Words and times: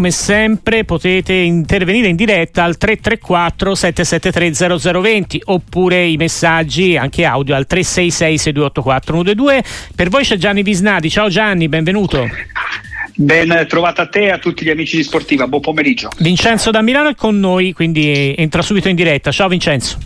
come 0.00 0.12
sempre 0.12 0.84
potete 0.86 1.34
intervenire 1.34 2.08
in 2.08 2.16
diretta 2.16 2.64
al 2.64 2.78
334 2.78 3.74
773 3.74 4.78
0020 4.98 5.42
oppure 5.44 6.06
i 6.06 6.16
messaggi 6.16 6.96
anche 6.96 7.26
audio 7.26 7.54
al 7.54 7.66
366 7.66 8.38
6284 8.38 9.12
122. 9.12 9.62
Per 9.94 10.08
voi 10.08 10.22
c'è 10.22 10.36
Gianni 10.36 10.62
Visnati. 10.62 11.10
Ciao 11.10 11.28
Gianni, 11.28 11.68
benvenuto. 11.68 12.26
Ben 13.14 13.66
trovata 13.68 14.00
a 14.00 14.06
te 14.06 14.22
e 14.22 14.30
a 14.30 14.38
tutti 14.38 14.64
gli 14.64 14.70
amici 14.70 14.96
di 14.96 15.02
Sportiva, 15.02 15.46
buon 15.46 15.60
pomeriggio. 15.60 16.08
Vincenzo 16.20 16.70
da 16.70 16.80
Milano 16.80 17.10
è 17.10 17.14
con 17.14 17.38
noi, 17.38 17.74
quindi 17.74 18.34
entra 18.38 18.62
subito 18.62 18.88
in 18.88 18.96
diretta. 18.96 19.30
Ciao 19.30 19.48
Vincenzo. 19.48 19.98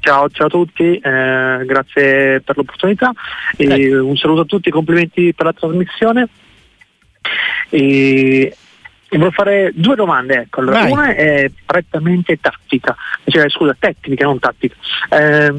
Ciao, 0.00 0.28
ciao, 0.28 0.46
a 0.48 0.50
tutti, 0.50 0.96
eh, 0.96 1.00
grazie 1.00 2.40
per 2.40 2.56
l'opportunità 2.56 3.12
e 3.56 3.96
un 3.96 4.16
saluto 4.16 4.40
a 4.40 4.44
tutti, 4.44 4.70
complimenti 4.70 5.32
per 5.34 5.46
la 5.46 5.52
trasmissione. 5.52 6.28
E, 7.68 8.56
volevo 9.10 9.30
fare 9.30 9.72
due 9.74 9.94
domande, 9.96 10.42
ecco. 10.42 10.60
Allora, 10.60 10.84
una 10.84 11.14
è 11.14 11.50
prettamente 11.64 12.38
tattica, 12.40 12.96
cioè 13.26 13.48
scusa, 13.48 13.76
tecnica, 13.78 14.24
non 14.24 14.38
tattica. 14.38 14.74
Eh, 15.10 15.54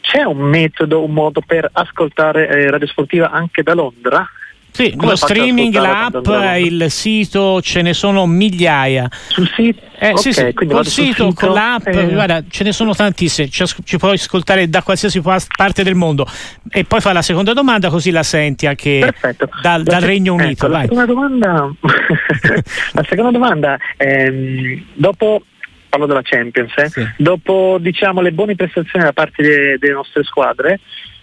c'è 0.00 0.22
un 0.22 0.38
metodo, 0.38 1.04
un 1.04 1.12
modo 1.12 1.40
per 1.40 1.68
ascoltare 1.72 2.48
eh, 2.48 2.70
Radio 2.70 2.86
Sportiva 2.86 3.30
anche 3.30 3.62
da 3.62 3.74
Londra? 3.74 4.28
Sì, 4.72 4.94
Come 4.96 5.10
lo 5.10 5.16
streaming, 5.16 5.74
l'app, 5.74 6.26
il 6.58 6.90
sito, 6.90 7.60
ce 7.60 7.82
ne 7.82 7.92
sono 7.92 8.26
migliaia. 8.26 9.06
Sul 9.28 9.46
sito? 9.54 9.80
Eh, 9.98 10.08
okay, 10.08 10.16
sì, 10.16 10.32
sì, 10.32 10.52
col 10.54 10.86
sito, 10.86 11.28
sito, 11.28 11.32
con 11.34 11.52
l'app, 11.52 11.86
eh. 11.86 12.08
guarda, 12.08 12.42
ce 12.48 12.64
ne 12.64 12.72
sono 12.72 12.94
tantissime, 12.94 13.48
ci, 13.48 13.64
ci, 13.84 13.98
puoi 13.98 14.14
ascoltare 14.14 14.68
da 14.68 14.82
qualsiasi 14.82 15.20
parte 15.20 15.84
del 15.84 15.94
mondo. 15.94 16.26
E 16.70 16.84
poi 16.84 17.00
fa 17.00 17.12
la 17.12 17.22
seconda 17.22 17.52
domanda 17.52 17.90
così 17.90 18.10
la 18.10 18.22
senti 18.22 18.66
anche 18.66 19.12
dal, 19.60 19.82
dal 19.82 20.00
Regno 20.00 20.34
ecco, 20.34 20.44
Unito. 20.44 20.66
Ecco, 20.66 20.72
la, 20.72 20.80
seconda 20.80 21.04
domanda, 21.04 21.70
la 22.92 23.04
seconda 23.08 23.30
domanda, 23.30 23.78
ehm, 23.98 24.84
dopo 24.94 25.42
parlo 25.90 26.06
della 26.06 26.22
Champions, 26.22 26.72
eh? 26.78 26.88
sì. 26.88 27.06
dopo 27.18 27.76
diciamo, 27.78 28.22
le 28.22 28.32
buone 28.32 28.56
prestazioni 28.56 29.04
da 29.04 29.12
parte 29.12 29.42
de, 29.42 29.76
delle 29.78 29.92
nostre 29.92 30.24
squadre, 30.24 30.80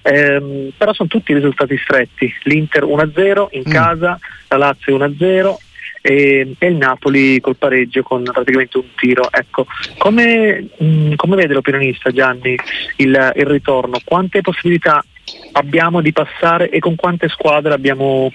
ehm, 0.09 0.71
però 0.75 0.93
sono 0.93 1.07
tutti 1.07 1.33
risultati 1.33 1.77
stretti, 1.77 2.33
l'Inter 2.43 2.83
1-0 2.83 3.47
in 3.51 3.63
mm. 3.67 3.71
casa, 3.71 4.19
la 4.47 4.57
Lazio 4.57 4.97
1-0 4.97 5.55
e, 6.01 6.55
e, 6.57 6.67
il 6.67 6.75
Napoli 6.75 7.39
col 7.39 7.57
pareggio 7.57 8.01
con 8.03 8.23
praticamente 8.23 8.77
un 8.77 8.85
tiro. 8.95 9.29
Ecco, 9.31 9.65
come, 9.97 10.69
mh, 10.77 10.85
mm, 10.85 11.13
come 11.15 11.35
vede 11.35 11.53
l'opinionista 11.53 12.11
Gianni 12.11 12.55
il, 12.97 13.33
il 13.35 13.45
ritorno? 13.45 13.99
Quante 14.03 14.41
possibilità 14.41 15.03
abbiamo 15.53 16.01
di 16.01 16.11
passare 16.11 16.69
e 16.69 16.79
con 16.79 16.95
quante 16.95 17.27
squadre 17.29 17.73
abbiamo 17.73 18.31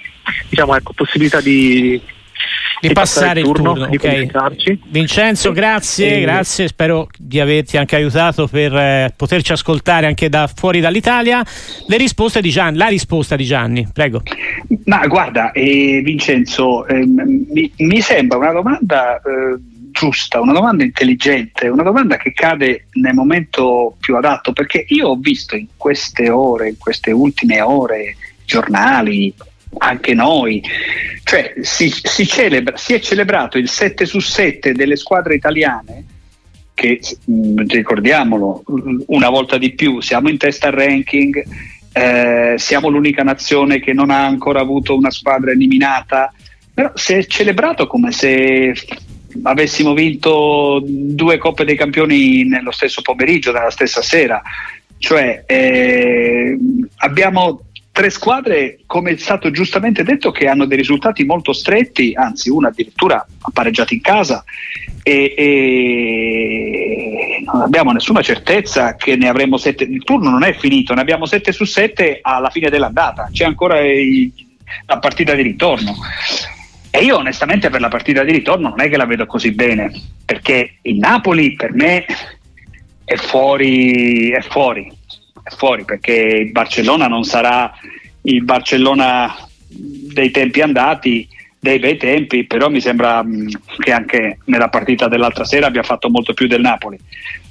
diciamo, 0.49 0.77
ecco, 0.77 0.93
possibilità 0.95 1.41
di, 1.41 2.01
di 2.81 2.93
passare 2.93 3.41
il 3.41 3.47
turno. 3.47 3.73
turno 3.73 3.89
okay. 3.93 4.29
Vincenzo, 4.89 5.53
grazie, 5.53 6.19
e... 6.19 6.21
grazie, 6.21 6.69
spero 6.69 7.09
di 7.17 7.41
averti 7.41 7.77
anche 7.77 7.97
aiutato 7.97 8.47
per 8.47 8.75
eh, 8.75 9.13
poterci 9.17 9.53
ascoltare 9.53 10.07
anche 10.07 10.29
da 10.29 10.51
fuori 10.53 10.81
dall'Italia. 10.81 11.45
Le 11.87 11.97
risposte 11.97 12.41
di 12.41 12.51
Gianni, 12.51 12.77
la 12.77 12.89
risposta 12.89 13.37
di 13.37 13.45
Gianni, 13.45 13.89
prego. 13.93 14.23
Ma 14.85 15.07
guarda, 15.07 15.53
eh, 15.53 16.01
Vincenzo, 16.05 16.87
eh, 16.87 17.05
mi, 17.07 17.73
mi, 17.77 18.01
sembra 18.01 18.39
una 18.39 18.53
domanda 18.53 19.17
eh, 19.17 19.57
giusta, 19.91 20.41
una 20.41 20.53
domanda 20.53 20.83
intelligente, 20.83 21.69
una 21.69 21.83
domanda 21.83 22.17
che 22.17 22.33
cade 22.33 22.89
nel 22.95 23.15
momento 23.15 23.97
più 24.01 24.17
adatto, 24.17 24.53
perché 24.53 24.85
io 24.89 25.09
ho 25.09 25.17
visto 25.17 25.57
in 25.57 25.69
queste 25.77 26.29
ore, 26.31 26.71
in 26.71 26.79
queste 26.79 27.13
ultime 27.13 27.61
ore, 27.61 28.17
giornali, 28.45 29.33
anche 29.79 30.15
noi. 30.15 30.63
Cioè, 31.23 31.55
si, 31.61 31.91
si, 31.91 32.27
celebra, 32.27 32.77
si, 32.77 32.95
è 32.95 33.01
celebrato 33.01 33.59
il 33.59 33.69
7 33.69 34.05
su 34.05 34.21
7 34.21 34.73
delle 34.73 34.97
squadre 34.97 35.35
italiane, 35.35 36.05
che 36.75 37.01
mh, 37.25 37.67
ricordiamolo 37.67 38.63
una 39.07 39.31
volta 39.31 39.57
di 39.57 39.73
più, 39.73 40.01
siamo 40.01 40.29
in 40.29 40.37
testa 40.37 40.69
al 40.69 40.75
ranking, 40.75 41.43
eh, 41.93 42.55
siamo 42.57 42.89
l'unica 42.89 43.23
nazione 43.23 43.81
che 43.81 43.93
non 43.93 44.11
ha 44.11 44.27
ancora 44.27 44.61
avuto 44.61 44.97
una 44.97 45.11
squadra 45.11 45.53
eliminata, 45.53 46.33
però 46.73 46.91
si 46.95 47.15
è 47.15 47.25
celebrato 47.25 47.87
come 47.87 48.11
se 48.11 48.75
avessimo 49.43 49.95
vinto 49.95 50.83
due 50.85 51.39
Coppe 51.39 51.65
dei 51.65 51.77
Campioni 51.77 52.45
nello 52.45 52.71
stesso 52.71 53.01
pomeriggio, 53.03 53.53
nella 53.53 53.71
stessa 53.71 54.03
sera. 54.03 54.43
Cioè, 54.99 55.45
eh, 55.47 56.57
abbiamo 56.97 57.61
tre 57.95 58.11
squadre, 58.11 58.81
come 58.87 59.13
è 59.13 59.17
stato 59.17 59.53
giustamente 59.53 60.03
detto, 60.03 60.33
che 60.33 60.49
hanno 60.49 60.65
dei 60.65 60.77
risultati 60.77 61.23
molto 61.23 61.53
stretti, 61.53 62.13
anzi 62.13 62.51
una 62.51 62.67
addirittura 62.67 63.19
ha 63.19 63.51
pareggiato 63.53 63.95
in 63.95 64.01
casa 64.01 64.43
e, 65.01 65.33
e, 65.37 67.43
non 67.45 67.63
abbiamo 67.63 67.93
nessuna 67.93 68.21
certezza 68.21 68.97
che 68.97 69.15
ne 69.15 69.29
avremo 69.29 69.59
sette, 69.59 69.85
il 69.85 70.03
turno 70.03 70.29
non 70.29 70.43
è 70.43 70.55
finito, 70.55 70.93
ne 70.93 71.03
abbiamo 71.03 71.25
sette 71.25 71.53
su 71.53 71.65
sette 71.65 72.19
alla 72.21 72.51
fine 72.51 72.69
dell'andata, 72.69 73.29
c'è 73.31 73.45
ancora 73.45 73.79
il, 73.79 74.33
la 74.87 74.99
partita 74.99 75.35
di 75.35 75.43
ritorno. 75.43 75.95
E 76.91 77.05
io 77.05 77.19
onestamente 77.19 77.71
per 77.71 77.81
la 77.81 77.89
partita 77.89 78.25
di 78.25 78.33
ritorno 78.33 78.71
non 78.71 78.81
è 78.81 78.89
che 78.89 78.97
la 78.97 79.07
vedo 79.07 79.25
così 79.27 79.53
bene, 79.53 79.93
perché 80.25 80.79
il 80.83 80.97
Napoli 80.97 81.55
per 81.55 81.73
me 81.73 82.05
è 83.05 83.15
fuori, 83.15 84.31
è 84.31 84.41
fuori 84.41 85.03
è 85.45 85.51
fuori 85.55 85.85
perché 85.85 86.13
il 86.13 86.51
Barcellona 86.53 87.07
non 87.07 87.23
sarà 87.23 87.73
il 88.23 88.43
Barcellona 88.43 89.37
dei 89.69 90.31
tempi 90.31 90.63
andati, 90.63 91.29
dei 91.65 91.79
bei 91.79 91.97
tempi, 91.97 92.45
però 92.45 92.69
mi 92.69 92.83
sembra 92.83 93.25
mm, 93.25 93.49
che 93.79 93.91
anche 93.91 94.39
nella 94.45 94.69
partita 94.69 95.09
dell'altra 95.09 95.47
sera 95.47 95.69
abbia 95.69 95.83
fatto 95.83 96.11
molto 96.11 96.35
più 96.35 96.47
del 96.47 96.61
Napoli. 96.61 96.99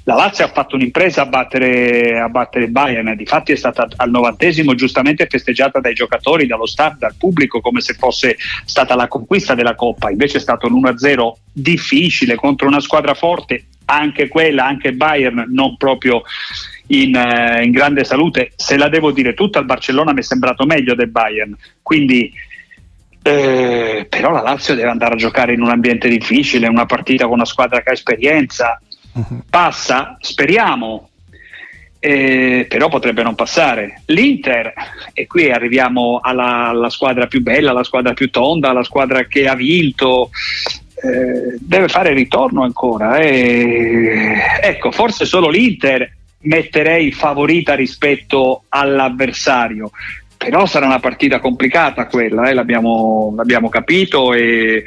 La 0.03 0.13
Lazio 0.13 0.45
ha 0.45 0.49
fatto 0.49 0.75
un'impresa 0.75 1.23
a 1.23 1.25
battere, 1.25 2.19
a 2.19 2.29
battere 2.29 2.67
Bayern, 2.67 3.15
difatti 3.15 3.53
è 3.53 3.55
stata 3.55 3.87
al 3.95 4.11
novantesimo 4.11 4.75
giustamente 4.75 5.25
festeggiata 5.25 5.79
dai 5.79 5.95
giocatori, 5.95 6.45
dallo 6.45 6.67
staff, 6.67 6.97
dal 6.97 7.15
pubblico 7.17 7.59
come 7.59 7.81
se 7.81 7.95
fosse 7.95 8.37
stata 8.65 8.93
la 8.93 9.07
conquista 9.07 9.55
della 9.55 9.73
Coppa, 9.73 10.11
invece 10.11 10.37
è 10.37 10.41
stato 10.41 10.67
un 10.67 10.79
1-0 10.79 11.31
difficile 11.51 12.35
contro 12.35 12.67
una 12.67 12.81
squadra 12.81 13.15
forte, 13.15 13.65
anche 13.85 14.27
quella, 14.27 14.65
anche 14.65 14.93
Bayern 14.93 15.45
non 15.49 15.75
proprio 15.77 16.21
in, 16.87 17.15
eh, 17.15 17.63
in, 17.63 17.71
grande 17.71 18.03
salute. 18.03 18.51
Se 18.55 18.77
la 18.77 18.89
devo 18.89 19.11
dire 19.11 19.33
tutta, 19.33 19.57
il 19.57 19.65
Barcellona 19.65 20.13
mi 20.13 20.19
è 20.19 20.23
sembrato 20.23 20.65
meglio 20.65 20.93
del 20.93 21.09
Bayern. 21.09 21.55
Quindi, 21.81 22.31
eh, 23.23 24.05
però 24.09 24.31
la 24.31 24.41
Lazio 24.41 24.75
deve 24.75 24.89
andare 24.89 25.13
a 25.13 25.17
giocare 25.17 25.53
in 25.53 25.61
un 25.61 25.69
ambiente 25.69 26.09
difficile, 26.09 26.67
una 26.67 26.85
partita 26.85 27.23
con 27.25 27.35
una 27.35 27.45
squadra 27.45 27.81
che 27.81 27.89
ha 27.89 27.93
esperienza. 27.93 28.79
Uh-huh. 29.13 29.43
Passa, 29.49 30.17
speriamo, 30.19 31.09
eh, 31.99 32.65
però 32.67 32.89
potrebbe 32.89 33.23
non 33.23 33.33
passare. 33.33 34.01
L'Inter, 34.07 34.73
e 35.13 35.25
qui 35.25 35.49
arriviamo 35.49 36.19
alla, 36.21 36.67
alla, 36.67 36.89
squadra 36.89 37.27
più 37.27 37.41
bella, 37.41 37.71
alla 37.71 37.85
squadra 37.85 38.13
più 38.13 38.29
tonda, 38.29 38.71
alla 38.71 38.83
squadra 38.83 39.23
che 39.23 39.47
ha 39.47 39.55
vinto. 39.55 40.29
Eh, 40.95 41.57
deve 41.59 41.87
fare 41.87 42.13
ritorno 42.13 42.63
ancora. 42.63 43.17
Eh. 43.19 44.35
Ecco, 44.61 44.91
forse 44.91 45.23
solo 45.23 45.49
l'Inter 45.49 46.11
metterei 46.43 47.13
favorita 47.13 47.73
rispetto 47.73 48.63
all'avversario. 48.67 49.91
Però 50.43 50.65
sarà 50.65 50.87
una 50.87 50.99
partita 50.99 51.39
complicata 51.39 52.07
quella, 52.07 52.49
eh, 52.49 52.53
l'abbiamo, 52.53 53.33
l'abbiamo, 53.35 53.69
capito 53.69 54.33
e, 54.33 54.83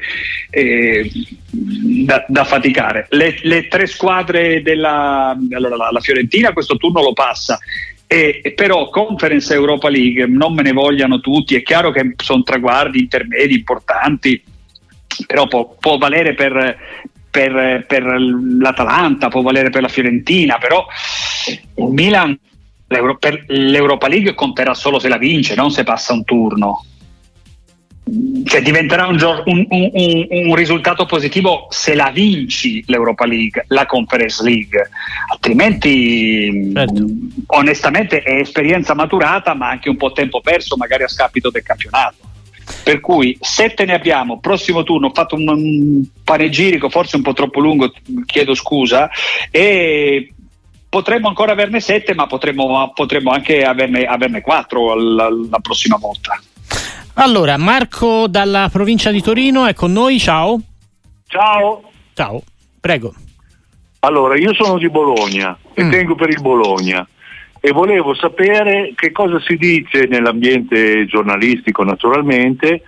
e 0.51 1.11
da, 1.51 2.25
da, 2.29 2.45
faticare. 2.45 3.07
Le, 3.11 3.39
le, 3.43 3.67
tre 3.67 3.87
squadre 3.87 4.61
della 4.61 5.35
allora, 5.51 5.77
la, 5.77 5.89
la 5.93 6.01
Fiorentina 6.01 6.53
questo 6.53 6.77
turno 6.77 7.01
lo 7.01 7.15
passa, 7.15 7.59
e, 8.07 8.53
però 8.55 8.91
Conference 8.91 9.55
Europa 9.55 9.89
League 9.89 10.27
non 10.27 10.53
me 10.53 10.63
ne 10.63 10.73
vogliano 10.73 11.21
tutti, 11.21 11.55
è 11.55 11.63
chiaro 11.63 11.91
che 11.91 12.15
sono 12.23 12.43
traguardi 12.43 12.99
intermedi 12.99 13.55
importanti, 13.55 14.43
però 15.27 15.47
può, 15.47 15.75
può 15.81 15.97
valere 15.97 16.35
per, 16.35 16.79
per, 17.31 17.85
per, 17.89 18.05
l'Atalanta, 18.05 19.29
può 19.29 19.41
valere 19.41 19.71
per 19.71 19.81
la 19.81 19.89
Fiorentina, 19.89 20.59
però 20.59 20.87
il 21.49 21.89
Milan 21.93 22.39
l'Euro, 22.89 23.17
per 23.17 23.45
l'Europa 23.49 24.09
League 24.09 24.35
conterà 24.35 24.75
solo 24.75 24.99
se 24.99 25.09
la 25.09 25.19
vince, 25.19 25.55
non 25.55 25.71
se 25.71 25.83
passa 25.83 26.13
un 26.13 26.25
turno. 26.25 26.85
Cioè 28.45 28.63
diventerà 28.63 29.09
un, 29.09 29.19
un, 29.47 29.67
un, 29.69 30.27
un, 30.31 30.55
risultato 30.55 31.07
positivo 31.07 31.67
se 31.71 31.97
la 31.97 32.13
vinci 32.15 32.85
l'Europa 32.87 33.27
League, 33.27 33.65
la 33.69 33.85
Conference 33.85 34.45
League, 34.45 34.91
altrimenti 35.33 36.71
certo. 36.73 37.05
onestamente 37.47 38.21
è 38.21 38.35
esperienza 38.35 38.95
maturata 38.95 39.55
ma 39.55 39.71
anche 39.71 39.89
un 39.89 39.97
po' 39.97 40.13
tempo 40.13 40.41
perso 40.41 40.77
magari 40.77 41.03
a 41.03 41.09
scapito 41.09 41.51
del 41.51 41.65
campionato. 41.65 42.19
Per 42.85 43.01
cui 43.01 43.37
sette 43.41 43.85
ne 43.85 43.95
abbiamo, 43.95 44.39
prossimo 44.39 44.85
turno 44.85 45.09
ho 45.09 45.13
fatto 45.13 45.35
un, 45.35 45.49
un 45.49 46.05
panegirico, 46.23 46.89
forse 46.89 47.17
un 47.17 47.23
po' 47.23 47.33
troppo 47.33 47.59
lungo, 47.59 47.93
chiedo 48.25 48.55
scusa, 48.55 49.11
e 49.51 50.33
potremmo 50.97 51.29
ancora 51.29 51.53
averne 51.53 51.79
sette, 51.81 52.15
ma 52.15 52.27
potremmo, 52.27 52.91
potremmo 52.95 53.31
anche 53.31 53.63
averne, 53.65 54.07
averne 54.07 54.41
quattro 54.41 54.95
la, 54.95 55.29
la 55.29 55.59
prossima 55.59 55.99
volta. 55.99 56.41
Allora, 57.17 57.59
Marco 57.59 58.27
dalla 58.29 58.71
provincia 58.73 59.11
di 59.11 59.21
Torino 59.21 59.67
è 59.67 59.75
con 59.75 59.93
noi, 59.93 60.19
ciao. 60.19 60.59
Ciao. 61.27 61.83
Ciao, 62.15 62.43
prego. 62.81 63.15
Allora, 64.01 64.39
io 64.39 64.55
sono 64.55 64.79
di 64.79 64.89
Bologna 64.89 65.59
e 65.75 65.85
mm. 65.85 65.91
tengo 65.91 66.15
per 66.15 66.31
il 66.31 66.41
Bologna 66.41 67.07
e 67.61 67.73
volevo 67.73 68.15
sapere 68.15 68.95
che 68.95 69.13
cosa 69.13 69.39
si 69.41 69.57
dice 69.57 70.07
nell'ambiente 70.07 71.05
giornalistico 71.05 71.83
naturalmente 71.83 72.83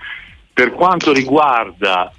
per 0.51 0.73
quanto 0.73 1.13
riguarda 1.13 2.11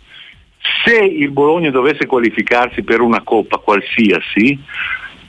se 0.85 0.97
il 0.97 1.31
Bologna 1.31 1.71
dovesse 1.71 2.05
qualificarsi 2.05 2.83
per 2.83 3.01
una 3.01 3.21
coppa 3.23 3.57
qualsiasi, 3.57 4.59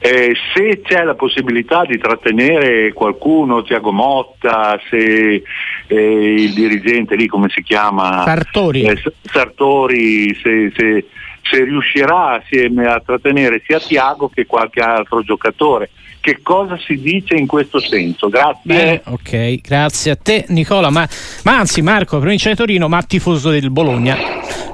eh, 0.02 0.32
se 0.54 0.80
c'è 0.82 1.04
la 1.04 1.14
possibilità 1.14 1.84
di 1.84 1.98
trattenere 1.98 2.90
qualcuno, 2.94 3.62
Tiago 3.62 3.92
Motta, 3.92 4.80
se 4.88 5.42
eh, 5.86 6.34
il 6.38 6.54
dirigente 6.54 7.16
lì 7.16 7.26
come 7.26 7.50
si 7.54 7.62
chiama? 7.62 8.22
Sartori. 8.24 8.82
Eh, 8.84 8.98
Sartori, 9.30 10.34
se, 10.42 10.72
se, 10.74 11.04
se, 11.42 11.64
riuscirà 11.64 12.40
assieme 12.40 12.86
a 12.86 13.02
trattenere 13.04 13.60
sia 13.66 13.78
Tiago 13.78 14.30
che 14.30 14.46
qualche 14.46 14.80
altro 14.80 15.22
giocatore. 15.22 15.90
Che 16.18 16.40
cosa 16.42 16.78
si 16.78 16.98
dice 16.98 17.34
in 17.34 17.46
questo 17.46 17.78
senso? 17.78 18.30
Grazie. 18.30 19.02
Ok, 19.04 19.60
grazie 19.60 20.12
a 20.12 20.16
te 20.16 20.46
Nicola, 20.48 20.88
ma, 20.88 21.06
ma 21.44 21.58
anzi 21.58 21.82
Marco, 21.82 22.18
provincia 22.18 22.48
di 22.48 22.56
Torino, 22.56 22.88
ma 22.88 23.02
tifoso 23.02 23.50
del 23.50 23.70
Bologna. 23.70 24.16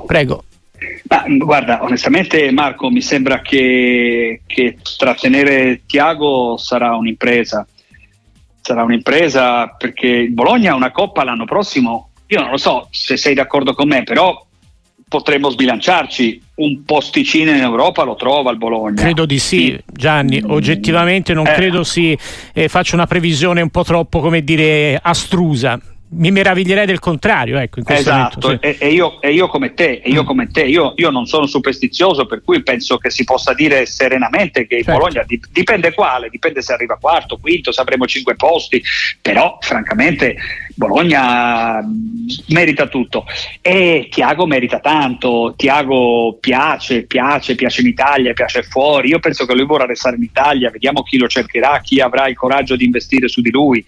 Prego. 0.06 0.45
Ma, 1.16 1.24
guarda, 1.26 1.82
onestamente 1.82 2.50
Marco, 2.50 2.90
mi 2.90 3.00
sembra 3.00 3.40
che, 3.40 4.42
che 4.46 4.76
trattenere 4.98 5.82
Tiago 5.86 6.56
sarà 6.58 6.94
un'impresa. 6.94 7.66
Sarà 8.60 8.82
un'impresa 8.82 9.68
perché 9.68 10.08
il 10.08 10.32
Bologna 10.32 10.72
ha 10.72 10.76
una 10.76 10.90
coppa 10.90 11.24
l'anno 11.24 11.46
prossimo. 11.46 12.10
Io 12.26 12.40
non 12.40 12.50
lo 12.50 12.58
so 12.58 12.88
se 12.90 13.16
sei 13.16 13.34
d'accordo 13.34 13.72
con 13.72 13.88
me, 13.88 14.02
però 14.02 14.44
potremmo 15.08 15.48
sbilanciarci. 15.48 16.42
Un 16.56 16.82
posticino 16.84 17.50
in 17.50 17.62
Europa 17.62 18.02
lo 18.02 18.16
trova 18.16 18.50
il 18.50 18.58
Bologna. 18.58 19.00
Credo 19.00 19.24
di 19.24 19.38
sì, 19.38 19.78
Gianni. 19.86 20.42
Oggettivamente 20.44 21.32
non 21.32 21.46
eh. 21.46 21.54
credo 21.54 21.84
si 21.84 22.18
eh, 22.52 22.68
faccia 22.68 22.96
una 22.96 23.06
previsione 23.06 23.62
un 23.62 23.70
po' 23.70 23.84
troppo, 23.84 24.20
come 24.20 24.42
dire, 24.42 24.98
astrusa 25.00 25.80
mi 26.08 26.30
meraviglierei 26.30 26.86
del 26.86 27.00
contrario. 27.00 27.58
Ecco, 27.58 27.80
esatto, 27.84 28.38
momento, 28.40 28.66
sì. 28.68 28.74
e, 28.74 28.76
e, 28.78 28.92
io, 28.92 29.20
e, 29.20 29.32
io, 29.32 29.48
come 29.48 29.74
te, 29.74 30.02
io, 30.04 30.22
mm. 30.22 30.26
come 30.26 30.48
te 30.48 30.62
io, 30.62 30.94
io, 30.96 31.10
non 31.10 31.26
sono 31.26 31.46
superstizioso, 31.46 32.26
per 32.26 32.42
cui 32.44 32.62
penso 32.62 32.98
che 32.98 33.10
si 33.10 33.24
possa 33.24 33.52
dire 33.54 33.86
serenamente 33.86 34.66
che 34.66 34.76
certo. 34.76 34.90
il 34.90 34.96
Bologna 34.96 35.26
dipende 35.50 35.92
quale, 35.92 36.28
dipende 36.28 36.62
se 36.62 36.72
arriva 36.72 36.96
quarto, 37.00 37.38
quinto, 37.38 37.72
se 37.72 37.80
avremo 37.80 38.06
cinque 38.06 38.36
posti, 38.36 38.82
però 39.20 39.58
francamente 39.60 40.36
Bologna 40.74 41.84
merita 42.48 42.86
tutto 42.86 43.24
e 43.60 44.08
Tiago 44.10 44.46
merita 44.46 44.78
tanto, 44.78 45.54
Tiago 45.56 46.38
piace, 46.40 47.02
piace, 47.02 47.54
piace 47.54 47.80
in 47.80 47.88
Italia, 47.88 48.32
piace 48.32 48.62
fuori, 48.62 49.08
io 49.08 49.18
penso 49.18 49.44
che 49.44 49.54
lui 49.54 49.66
vorrà 49.66 49.86
restare 49.86 50.16
in 50.16 50.22
Italia, 50.22 50.70
vediamo 50.70 51.02
chi 51.02 51.18
lo 51.18 51.26
cercherà, 51.26 51.80
chi 51.80 52.00
avrà 52.00 52.28
il 52.28 52.36
coraggio 52.36 52.76
di 52.76 52.84
investire 52.84 53.28
su 53.28 53.40
di 53.40 53.50
lui 53.50 53.84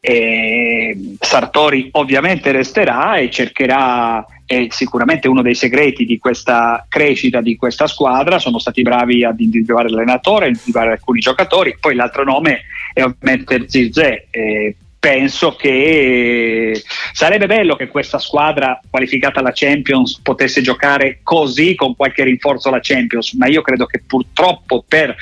e 0.00 1.16
Sartori 1.20 1.90
ovviamente 1.92 2.50
resterà 2.52 3.16
e 3.16 3.30
cercherà, 3.30 4.24
è 4.46 4.66
sicuramente 4.70 5.28
uno 5.28 5.42
dei 5.42 5.54
segreti 5.54 6.06
di 6.06 6.18
questa 6.18 6.86
crescita 6.88 7.40
di 7.40 7.56
questa 7.56 7.86
squadra, 7.86 8.38
sono 8.38 8.58
stati 8.58 8.82
bravi 8.82 9.22
ad 9.24 9.38
individuare 9.38 9.90
l'allenatore, 9.90 10.48
individuare 10.48 10.92
alcuni 10.92 11.20
giocatori, 11.20 11.76
poi 11.78 11.94
l'altro 11.94 12.24
nome 12.24 12.62
è 12.92 13.02
ovviamente 13.02 13.68
Zirze. 13.68 14.26
Eh, 14.30 14.76
penso 15.00 15.56
che 15.56 16.80
sarebbe 17.12 17.46
bello 17.46 17.74
che 17.74 17.88
questa 17.88 18.18
squadra 18.18 18.78
qualificata 18.88 19.40
alla 19.40 19.52
Champions 19.52 20.20
potesse 20.22 20.60
giocare 20.60 21.20
così 21.22 21.74
con 21.74 21.96
qualche 21.96 22.22
rinforzo 22.22 22.68
alla 22.68 22.80
Champions, 22.82 23.32
ma 23.32 23.46
io 23.48 23.62
credo 23.62 23.86
che 23.86 24.02
purtroppo 24.06 24.84
per 24.86 25.16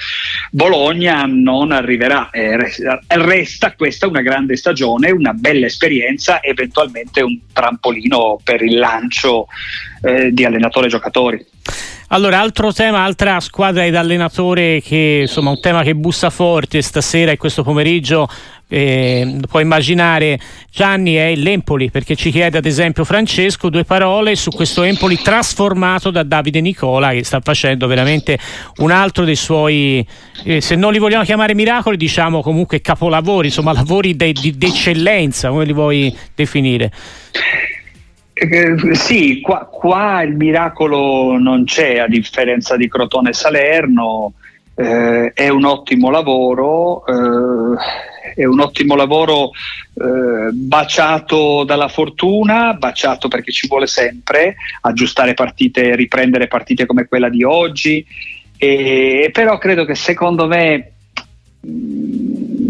Bologna 0.50 1.24
non 1.26 1.70
arriverà. 1.70 2.28
Eh, 2.30 2.58
resta 3.06 3.72
questa 3.74 4.08
una 4.08 4.20
grande 4.20 4.56
stagione, 4.56 5.12
una 5.12 5.32
bella 5.32 5.66
esperienza, 5.66 6.42
eventualmente 6.42 7.22
un 7.22 7.38
trampolino 7.52 8.40
per 8.42 8.62
il 8.62 8.76
lancio 8.78 9.46
eh, 10.02 10.32
di 10.32 10.44
allenatori-giocatori. 10.44 11.44
Allora, 12.10 12.40
altro 12.40 12.72
tema, 12.72 13.04
altra 13.04 13.38
squadra 13.40 13.84
ed 13.84 13.94
allenatore 13.94 14.80
che 14.80 15.18
insomma 15.22 15.50
un 15.50 15.60
tema 15.60 15.82
che 15.82 15.94
bussa 15.94 16.30
forte 16.30 16.80
stasera 16.80 17.32
e 17.32 17.36
questo 17.36 17.62
pomeriggio 17.62 18.26
eh, 18.68 19.40
puoi 19.48 19.62
immaginare 19.62 20.38
Gianni 20.70 21.14
è 21.14 21.34
l'Empoli 21.34 21.90
perché 21.90 22.16
ci 22.16 22.30
chiede 22.30 22.58
ad 22.58 22.66
esempio 22.66 23.04
Francesco 23.04 23.70
due 23.70 23.84
parole 23.84 24.36
su 24.36 24.50
questo 24.50 24.82
Empoli 24.82 25.20
trasformato 25.20 26.10
da 26.10 26.22
Davide 26.22 26.60
Nicola 26.60 27.12
che 27.12 27.24
sta 27.24 27.40
facendo 27.40 27.86
veramente 27.86 28.38
un 28.76 28.90
altro 28.90 29.24
dei 29.24 29.36
suoi 29.36 30.06
eh, 30.44 30.60
se 30.60 30.76
non 30.76 30.92
li 30.92 30.98
vogliamo 30.98 31.24
chiamare 31.24 31.54
miracoli 31.54 31.96
diciamo 31.96 32.42
comunque 32.42 32.82
capolavori 32.82 33.46
insomma 33.46 33.72
lavori 33.72 34.14
di 34.14 34.56
eccellenza 34.60 35.48
come 35.48 35.64
li 35.64 35.72
vuoi 35.72 36.14
definire 36.34 36.92
eh, 38.40 38.94
sì, 38.94 39.40
qua, 39.40 39.68
qua, 39.70 40.22
il 40.22 40.36
miracolo 40.36 41.36
non 41.38 41.64
c'è 41.64 41.98
a 41.98 42.06
differenza 42.06 42.76
di 42.76 42.88
Crotone 42.88 43.32
Salerno, 43.32 44.34
eh, 44.76 45.32
è 45.34 45.48
un 45.48 45.64
ottimo 45.64 46.08
lavoro, 46.08 47.04
eh, 47.06 48.34
è 48.36 48.44
un 48.44 48.60
ottimo 48.60 48.94
lavoro 48.94 49.50
eh, 49.50 50.52
baciato 50.52 51.64
dalla 51.64 51.88
fortuna, 51.88 52.74
baciato 52.74 53.26
perché 53.26 53.50
ci 53.50 53.66
vuole 53.66 53.88
sempre 53.88 54.54
aggiustare 54.82 55.34
partite, 55.34 55.96
riprendere 55.96 56.46
partite 56.46 56.86
come 56.86 57.06
quella 57.08 57.28
di 57.28 57.42
oggi, 57.42 58.06
e, 58.56 59.30
però 59.32 59.58
credo 59.58 59.84
che 59.84 59.96
secondo 59.96 60.46
me 60.46 60.92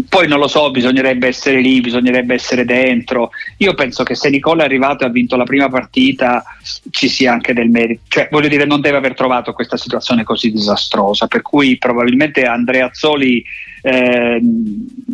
poi 0.09 0.27
non 0.27 0.39
lo 0.39 0.47
so, 0.47 0.71
bisognerebbe 0.71 1.27
essere 1.27 1.61
lì, 1.61 1.79
bisognerebbe 1.81 2.33
essere 2.33 2.65
dentro. 2.65 3.29
Io 3.57 3.75
penso 3.75 4.03
che 4.03 4.15
se 4.15 4.29
Nicola 4.29 4.63
è 4.63 4.65
arrivato 4.65 5.03
e 5.03 5.07
ha 5.07 5.11
vinto 5.11 5.35
la 5.35 5.43
prima 5.43 5.69
partita 5.69 6.43
ci 6.89 7.07
sia 7.07 7.31
anche 7.31 7.53
del 7.53 7.69
merito. 7.69 8.01
Cioè, 8.07 8.27
voglio 8.31 8.47
dire, 8.47 8.65
non 8.65 8.81
deve 8.81 8.97
aver 8.97 9.13
trovato 9.13 9.53
questa 9.53 9.77
situazione 9.77 10.23
così 10.23 10.51
disastrosa, 10.51 11.27
per 11.27 11.43
cui 11.43 11.77
probabilmente 11.77 12.43
Andrea 12.43 12.89
Zoli 12.91 13.43
eh, 13.83 14.41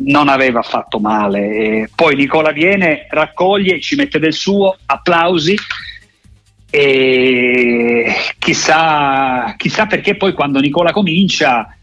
non 0.03 0.30
aveva 0.30 0.62
fatto 0.62 1.00
male. 1.00 1.50
E 1.50 1.89
poi 1.94 2.15
Nicola 2.15 2.51
viene, 2.51 3.06
raccoglie, 3.09 3.81
ci 3.81 3.95
mette 3.95 4.18
del 4.18 4.33
suo, 4.33 4.77
applausi 4.86 5.56
e 6.69 8.13
chissà, 8.39 9.56
chissà 9.57 9.85
perché 9.85 10.16
poi 10.16 10.33
quando 10.33 10.59
Nicola 10.59 10.92
comincia 10.92 11.75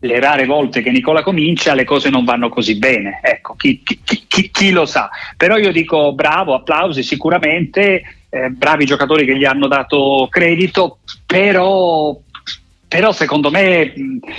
le 0.00 0.20
rare 0.20 0.46
volte 0.46 0.82
che 0.82 0.90
Nicola 0.90 1.22
comincia 1.22 1.74
le 1.74 1.84
cose 1.84 2.08
non 2.08 2.24
vanno 2.24 2.48
così 2.48 2.76
bene, 2.76 3.20
ecco, 3.22 3.54
chi, 3.54 3.82
chi, 3.82 4.00
chi, 4.26 4.50
chi 4.50 4.70
lo 4.70 4.86
sa. 4.86 5.10
Però 5.36 5.56
io 5.56 5.72
dico 5.72 6.12
bravo, 6.12 6.54
applausi 6.54 7.02
sicuramente, 7.02 8.02
eh, 8.30 8.48
bravi 8.50 8.84
giocatori 8.84 9.24
che 9.24 9.36
gli 9.36 9.44
hanno 9.44 9.66
dato 9.66 10.28
credito, 10.30 10.98
però, 11.26 12.16
però 12.86 13.12
secondo 13.12 13.50
me 13.50 13.92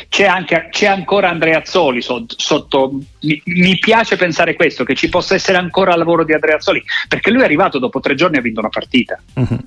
c'è, 0.07 0.25
anche, 0.25 0.69
c'è 0.71 0.85
ancora 0.85 1.29
Andrea 1.29 1.59
Azzoli 1.59 2.01
sotto, 2.01 2.99
mi, 3.21 3.41
mi, 3.43 3.77
piace 3.79 4.15
pensare 4.15 4.55
questo, 4.55 4.85
che 4.85 4.95
ci 4.95 5.09
possa 5.09 5.35
essere 5.35 5.57
ancora 5.57 5.95
lavoro 5.95 6.23
di 6.23 6.33
Andrea 6.33 6.55
Azzoli, 6.55 6.81
perché 7.09 7.31
lui 7.31 7.41
è 7.41 7.45
arrivato 7.45 7.79
dopo 7.79 7.99
tre 7.99 8.15
giorni 8.15 8.37
e 8.37 8.39
ha 8.39 8.43
vinto 8.43 8.61
una 8.61 8.69
partita. 8.69 9.21
Mm-hmm. 9.37 9.59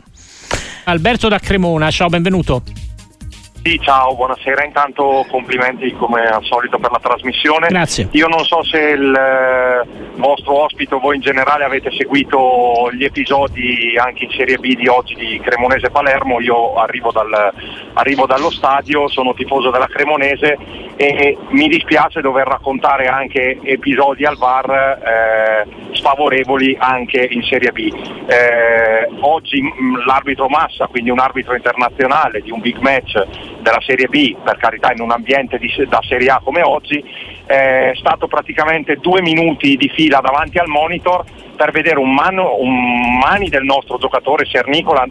Alberto 0.84 1.28
da 1.28 1.38
Cremona, 1.38 1.90
ciao, 1.90 2.08
benvenuto. 2.08 2.62
Sì, 3.64 3.78
ciao, 3.80 4.16
buonasera. 4.16 4.64
Intanto 4.64 5.24
complimenti 5.30 5.92
come 5.92 6.22
al 6.22 6.42
solito 6.42 6.78
per 6.78 6.90
la 6.90 6.98
trasmissione. 7.00 7.68
Grazie. 7.68 8.08
Io 8.10 8.26
non 8.26 8.44
so 8.44 8.64
se 8.64 8.80
il 8.80 9.14
eh, 9.14 9.86
vostro 10.16 10.64
ospite 10.64 10.96
o 10.96 10.98
voi 10.98 11.14
in 11.14 11.20
generale 11.20 11.62
avete 11.62 11.92
seguito 11.92 12.90
gli 12.90 13.04
episodi 13.04 13.96
anche 13.96 14.24
in 14.24 14.30
Serie 14.32 14.58
B 14.58 14.74
di 14.74 14.88
oggi 14.88 15.14
di 15.14 15.38
Cremonese 15.38 15.90
Palermo. 15.90 16.40
Io 16.40 16.74
arrivo, 16.74 17.12
dal, 17.12 17.52
arrivo 17.94 18.26
dallo 18.26 18.50
stadio, 18.50 19.06
sono 19.06 19.32
tifoso 19.32 19.70
della 19.70 19.86
Cremonese 19.86 20.58
e 20.96 21.38
mi 21.50 21.68
dispiace 21.68 22.20
dover 22.20 22.46
raccontare 22.46 23.06
anche 23.06 23.60
episodi 23.62 24.24
al 24.24 24.36
VAR 24.36 24.70
eh, 24.70 25.92
sfavorevoli 25.92 26.76
anche 26.78 27.28
in 27.30 27.42
Serie 27.44 27.70
B. 27.70 27.92
Eh, 28.26 29.08
oggi 29.20 29.62
mh, 29.62 30.04
l'arbitro 30.04 30.48
Massa, 30.48 30.86
quindi 30.88 31.10
un 31.10 31.20
arbitro 31.20 31.54
internazionale 31.54 32.40
di 32.40 32.50
un 32.50 32.60
big 32.60 32.78
match, 32.78 33.24
della 33.62 33.80
Serie 33.80 34.08
B, 34.08 34.36
per 34.42 34.56
carità 34.58 34.92
in 34.92 35.00
un 35.00 35.10
ambiente 35.10 35.58
di, 35.58 35.72
da 35.88 36.00
Serie 36.06 36.28
A 36.28 36.40
come 36.42 36.62
oggi, 36.62 37.02
è 37.46 37.92
stato 37.94 38.26
praticamente 38.26 38.96
due 38.96 39.22
minuti 39.22 39.76
di 39.76 39.88
fila 39.88 40.20
davanti 40.20 40.58
al 40.58 40.68
monitor 40.68 41.24
per 41.56 41.70
vedere 41.70 41.98
un, 41.98 42.12
mano, 42.12 42.56
un 42.58 43.18
mani 43.18 43.48
del 43.48 43.62
nostro 43.62 43.98
giocatore 43.98 44.46
Sernicola 44.46 45.06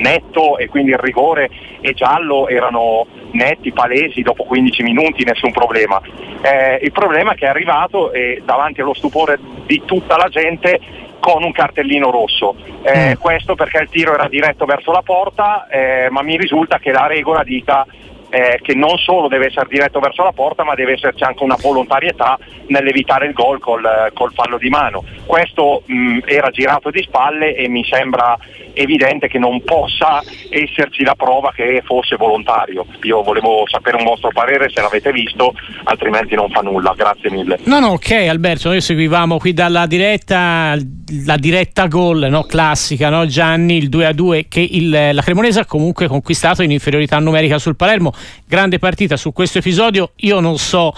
netto 0.00 0.58
e 0.58 0.68
quindi 0.68 0.90
il 0.90 0.98
rigore 0.98 1.50
e 1.80 1.92
giallo 1.92 2.48
erano 2.48 3.06
netti, 3.32 3.72
palesi, 3.72 4.22
dopo 4.22 4.44
15 4.44 4.82
minuti 4.82 5.24
nessun 5.24 5.50
problema. 5.50 6.00
Eh, 6.40 6.78
il 6.82 6.92
problema 6.92 7.32
è 7.32 7.34
che 7.34 7.46
è 7.46 7.48
arrivato 7.48 8.12
e 8.12 8.42
davanti 8.44 8.80
allo 8.80 8.94
stupore 8.94 9.38
di 9.66 9.82
tutta 9.84 10.16
la 10.16 10.28
gente 10.28 10.78
con 11.20 11.42
un 11.42 11.52
cartellino 11.52 12.10
rosso. 12.10 12.56
Eh, 12.82 13.10
mm. 13.10 13.20
Questo 13.20 13.54
perché 13.54 13.82
il 13.82 13.88
tiro 13.88 14.14
era 14.14 14.28
diretto 14.28 14.64
verso 14.64 14.92
la 14.92 15.02
porta, 15.02 15.66
eh, 15.68 16.08
ma 16.10 16.22
mi 16.22 16.36
risulta 16.36 16.78
che 16.78 16.92
la 16.92 17.06
regola 17.06 17.42
dica 17.42 17.86
eh, 18.30 18.58
che 18.62 18.74
non 18.74 18.96
solo 18.98 19.28
deve 19.28 19.46
essere 19.46 19.66
diretto 19.68 20.00
verso 20.00 20.22
la 20.22 20.32
porta, 20.32 20.64
ma 20.64 20.74
deve 20.74 20.92
esserci 20.92 21.24
anche 21.24 21.42
una 21.42 21.56
volontarietà 21.60 22.38
nell'evitare 22.66 23.26
il 23.26 23.32
gol 23.32 23.58
col, 23.58 24.10
col 24.12 24.32
fallo 24.32 24.58
di 24.58 24.68
mano. 24.68 25.04
Questo 25.24 25.82
mh, 25.86 26.18
era 26.26 26.50
girato 26.50 26.90
di 26.90 27.02
spalle 27.02 27.54
e 27.54 27.68
mi 27.68 27.84
sembra 27.84 28.36
evidente 28.78 29.28
che 29.28 29.38
non 29.38 29.62
possa 29.62 30.22
esserci 30.50 31.02
la 31.02 31.14
prova 31.14 31.52
che 31.54 31.82
fosse 31.84 32.16
volontario. 32.16 32.86
Io 33.02 33.22
volevo 33.22 33.64
sapere 33.66 33.96
un 33.96 34.04
vostro 34.04 34.30
parere 34.30 34.70
se 34.72 34.80
l'avete 34.80 35.12
visto, 35.12 35.52
altrimenti 35.84 36.34
non 36.34 36.48
fa 36.50 36.60
nulla. 36.60 36.94
Grazie 36.96 37.30
mille. 37.30 37.58
No, 37.64 37.80
no, 37.80 37.88
ok 37.88 38.10
Alberto, 38.28 38.68
noi 38.68 38.80
seguivamo 38.80 39.38
qui 39.38 39.52
dalla 39.52 39.86
diretta 39.86 40.76
la 41.24 41.36
diretta 41.36 41.86
gol 41.86 42.26
no? 42.28 42.42
classica, 42.42 43.08
no? 43.08 43.26
Gianni, 43.26 43.76
il 43.76 43.88
2 43.88 44.06
a 44.06 44.12
2 44.12 44.46
che 44.48 44.60
il, 44.60 44.90
la 44.90 45.22
Cremonese 45.22 45.60
ha 45.60 45.64
comunque 45.64 46.06
conquistato 46.06 46.62
in 46.62 46.70
inferiorità 46.70 47.18
numerica 47.18 47.58
sul 47.58 47.76
Palermo. 47.76 48.12
Grande 48.46 48.78
partita 48.78 49.16
su 49.16 49.32
questo 49.32 49.58
episodio. 49.58 50.12
Io 50.16 50.40
non 50.40 50.58
so 50.58 50.92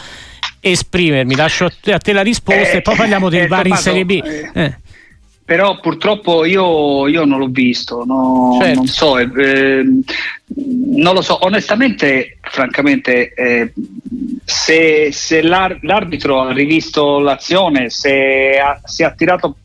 esprimermi, 0.61 1.35
lascio 1.35 1.67
a 1.87 1.99
te 1.99 2.13
la 2.13 2.23
risposta 2.23 2.73
eh, 2.73 2.77
e 2.77 2.83
poi 2.83 2.95
parliamo 2.95 3.29
dei 3.31 3.43
eh, 3.43 3.47
vari 3.47 3.71
in 3.71 3.77
Serie 3.77 4.05
B. 4.05 4.21
Eh. 4.55 4.80
Però 5.51 5.81
purtroppo 5.81 6.45
io, 6.45 7.09
io, 7.09 7.25
non 7.25 7.41
l'ho 7.41 7.49
visto, 7.49 8.05
no, 8.05 8.57
certo. 8.61 8.75
non 8.77 8.87
so, 8.87 9.19
eh, 9.19 9.29
ehm, 9.35 10.01
non 10.95 11.13
lo 11.13 11.23
so, 11.23 11.45
onestamente, 11.45 12.39
francamente, 12.41 13.35
eh, 13.35 13.73
se, 14.45 15.11
se 15.11 15.43
l'ar- 15.43 15.81
l'arbitro 15.83 16.43
ha 16.43 16.53
rivisto 16.53 17.19
l'azione, 17.19 17.91
se 17.91 18.61
ha, 18.63 18.81
si 18.85 19.03
è 19.03 19.07
attirato 19.07 19.57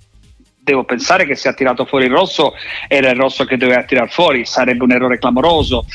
devo 0.65 0.83
pensare 0.83 1.27
che 1.27 1.35
se 1.35 1.47
ha 1.47 1.53
tirato 1.53 1.85
fuori 1.85 2.05
il 2.05 2.11
rosso 2.11 2.53
era 2.87 3.11
il 3.11 3.15
rosso 3.15 3.45
che 3.45 3.55
doveva 3.55 3.83
tirare 3.83 4.09
fuori, 4.09 4.43
sarebbe 4.43 4.83
un 4.83 4.91
errore 4.91 5.19
clamoroso, 5.19 5.85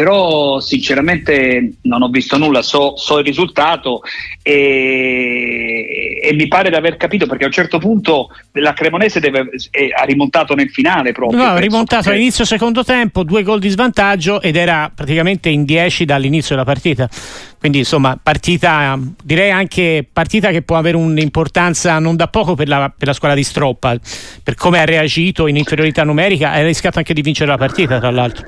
però 0.00 0.60
sinceramente 0.60 1.74
non 1.82 2.00
ho 2.00 2.08
visto 2.08 2.38
nulla, 2.38 2.62
so, 2.62 2.96
so 2.96 3.18
il 3.18 3.24
risultato 3.26 4.00
e, 4.42 6.18
e, 6.22 6.32
mi 6.32 6.48
pare 6.48 6.70
di 6.70 6.74
aver 6.74 6.96
capito 6.96 7.26
perché 7.26 7.44
a 7.44 7.48
un 7.48 7.52
certo 7.52 7.76
punto 7.76 8.28
la 8.52 8.72
Cremonese 8.72 9.20
deve, 9.20 9.50
è, 9.70 9.90
ha 9.94 10.04
rimontato 10.04 10.54
nel 10.54 10.70
finale 10.70 11.12
proprio. 11.12 11.42
No, 11.42 11.50
ha 11.50 11.58
rimontato 11.58 12.04
perché... 12.04 12.16
all'inizio 12.16 12.46
secondo 12.46 12.82
tempo, 12.82 13.24
due 13.24 13.42
gol 13.42 13.60
di 13.60 13.68
svantaggio 13.68 14.40
ed 14.40 14.56
era 14.56 14.90
praticamente 14.94 15.50
in 15.50 15.64
10 15.64 16.06
dall'inizio 16.06 16.54
della 16.54 16.66
partita. 16.66 17.06
Quindi 17.58 17.80
insomma 17.80 18.18
partita, 18.20 18.98
direi 19.22 19.50
anche 19.50 20.06
partita 20.10 20.48
che 20.48 20.62
può 20.62 20.78
avere 20.78 20.96
un'importanza 20.96 21.98
non 21.98 22.16
da 22.16 22.28
poco 22.28 22.54
per 22.54 22.68
la, 22.68 22.90
per 22.96 23.06
la 23.06 23.12
squadra 23.12 23.36
di 23.36 23.44
Stroppa, 23.44 23.98
per 24.42 24.54
come 24.54 24.80
ha 24.80 24.86
reagito 24.86 25.46
in 25.46 25.56
inferiorità 25.56 26.04
numerica, 26.04 26.52
ha 26.52 26.62
rischiato 26.62 26.96
anche 26.96 27.12
di 27.12 27.20
vincere 27.20 27.50
la 27.50 27.58
partita 27.58 27.98
tra 28.00 28.10
l'altro. 28.10 28.46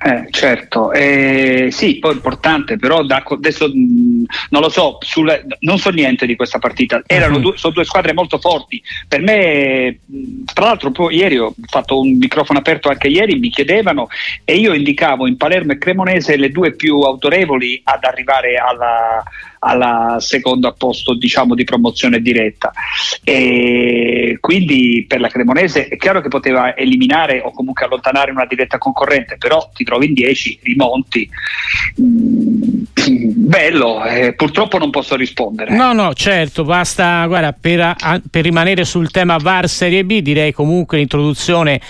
Eh, 0.00 0.28
certo, 0.30 0.92
eh, 0.92 1.70
sì, 1.72 1.98
poi 1.98 2.12
importante, 2.12 2.76
però 2.76 3.02
da, 3.02 3.20
adesso 3.26 3.66
mh, 3.66 4.26
non 4.50 4.62
lo 4.62 4.68
so, 4.68 4.98
sul, 5.00 5.44
non 5.60 5.78
so 5.78 5.90
niente 5.90 6.24
di 6.24 6.36
questa 6.36 6.60
partita. 6.60 7.02
Erano 7.04 7.36
uh-huh. 7.36 7.42
due, 7.42 7.56
sono 7.56 7.72
due 7.72 7.84
squadre 7.84 8.12
molto 8.12 8.38
forti. 8.38 8.80
Per 9.08 9.20
me, 9.20 9.98
mh, 10.04 10.44
tra 10.54 10.66
l'altro, 10.66 10.92
poi, 10.92 11.16
ieri 11.16 11.38
ho 11.38 11.52
fatto 11.66 11.98
un 11.98 12.16
microfono 12.16 12.60
aperto 12.60 12.88
anche 12.88 13.08
ieri, 13.08 13.40
mi 13.40 13.50
chiedevano 13.50 14.06
e 14.44 14.54
io 14.54 14.72
indicavo 14.72 15.26
in 15.26 15.36
Palermo 15.36 15.72
e 15.72 15.78
Cremonese 15.78 16.36
le 16.36 16.50
due 16.50 16.74
più 16.76 17.00
autorevoli 17.00 17.80
ad 17.82 18.04
arrivare 18.04 18.54
alla, 18.54 19.20
alla 19.60 20.16
seconda 20.20 20.72
posto 20.72 21.14
diciamo 21.14 21.54
di 21.54 21.64
promozione 21.64 22.20
diretta. 22.20 22.72
E 23.24 24.38
quindi 24.40 25.04
per 25.06 25.20
la 25.20 25.28
Cremonese 25.28 25.88
è 25.88 25.96
chiaro 25.96 26.20
che 26.20 26.28
poteva 26.28 26.76
eliminare 26.76 27.40
o 27.40 27.50
comunque 27.50 27.84
allontanare 27.84 28.30
una 28.30 28.46
diretta 28.46 28.78
concorrente 28.78 29.36
però 29.38 29.70
ti 29.74 29.84
trovi 29.84 30.06
in 30.06 30.14
10 30.14 30.60
rimonti 30.62 31.28
mm, 32.00 32.82
bello 33.48 34.04
eh, 34.04 34.34
purtroppo 34.34 34.78
non 34.78 34.90
posso 34.90 35.16
rispondere. 35.16 35.74
No 35.74 35.92
no 35.92 36.12
certo 36.14 36.64
basta 36.64 37.26
guarda 37.26 37.52
per, 37.52 37.94
per 38.30 38.42
rimanere 38.42 38.84
sul 38.84 39.10
tema 39.10 39.36
VAR 39.36 39.68
Serie 39.68 40.04
B 40.04 40.20
direi 40.20 40.52
comunque 40.52 40.98
l'introduzione 40.98 41.80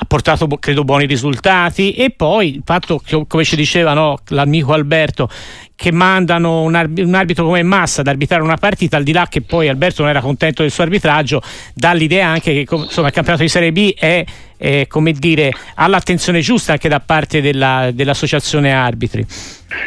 ha 0.00 0.04
portato 0.04 0.46
credo 0.60 0.84
buoni 0.84 1.06
risultati 1.06 1.92
e 1.92 2.10
poi 2.10 2.54
il 2.56 2.62
fatto 2.64 3.00
che 3.04 3.24
come 3.26 3.44
ci 3.44 3.56
diceva 3.56 3.94
no, 3.94 4.18
l'amico 4.28 4.72
Alberto 4.72 5.28
che 5.78 5.92
mandano 5.92 6.62
un, 6.62 6.74
arb- 6.74 6.98
un, 6.98 7.14
arbitro 7.14 7.44
come 7.44 7.62
Massa 7.62 8.00
ad 8.00 8.08
arbitrare 8.08 8.42
una 8.42 8.56
partita, 8.56 8.96
al 8.96 9.04
di 9.04 9.12
là 9.12 9.28
che 9.28 9.42
poi 9.42 9.68
Alberto 9.68 10.02
non 10.02 10.10
era 10.10 10.20
contento 10.20 10.62
del 10.62 10.72
suo 10.72 10.82
arbitraggio, 10.82 11.40
dà 11.72 11.92
l'idea 11.92 12.26
anche 12.26 12.64
che 12.64 12.74
insomma, 12.74 13.06
il 13.06 13.12
campionato 13.12 13.44
di 13.44 13.48
Serie 13.48 13.70
B 13.70 13.94
è, 13.94 14.24
è 14.56 14.86
come 14.88 15.12
dire, 15.12 15.52
ha 15.76 15.86
l'attenzione 15.86 16.40
giusta 16.40 16.72
anche 16.72 16.88
da 16.88 16.98
parte 16.98 17.40
della, 17.40 17.90
dell'associazione 17.92 18.72
arbitri. 18.72 19.24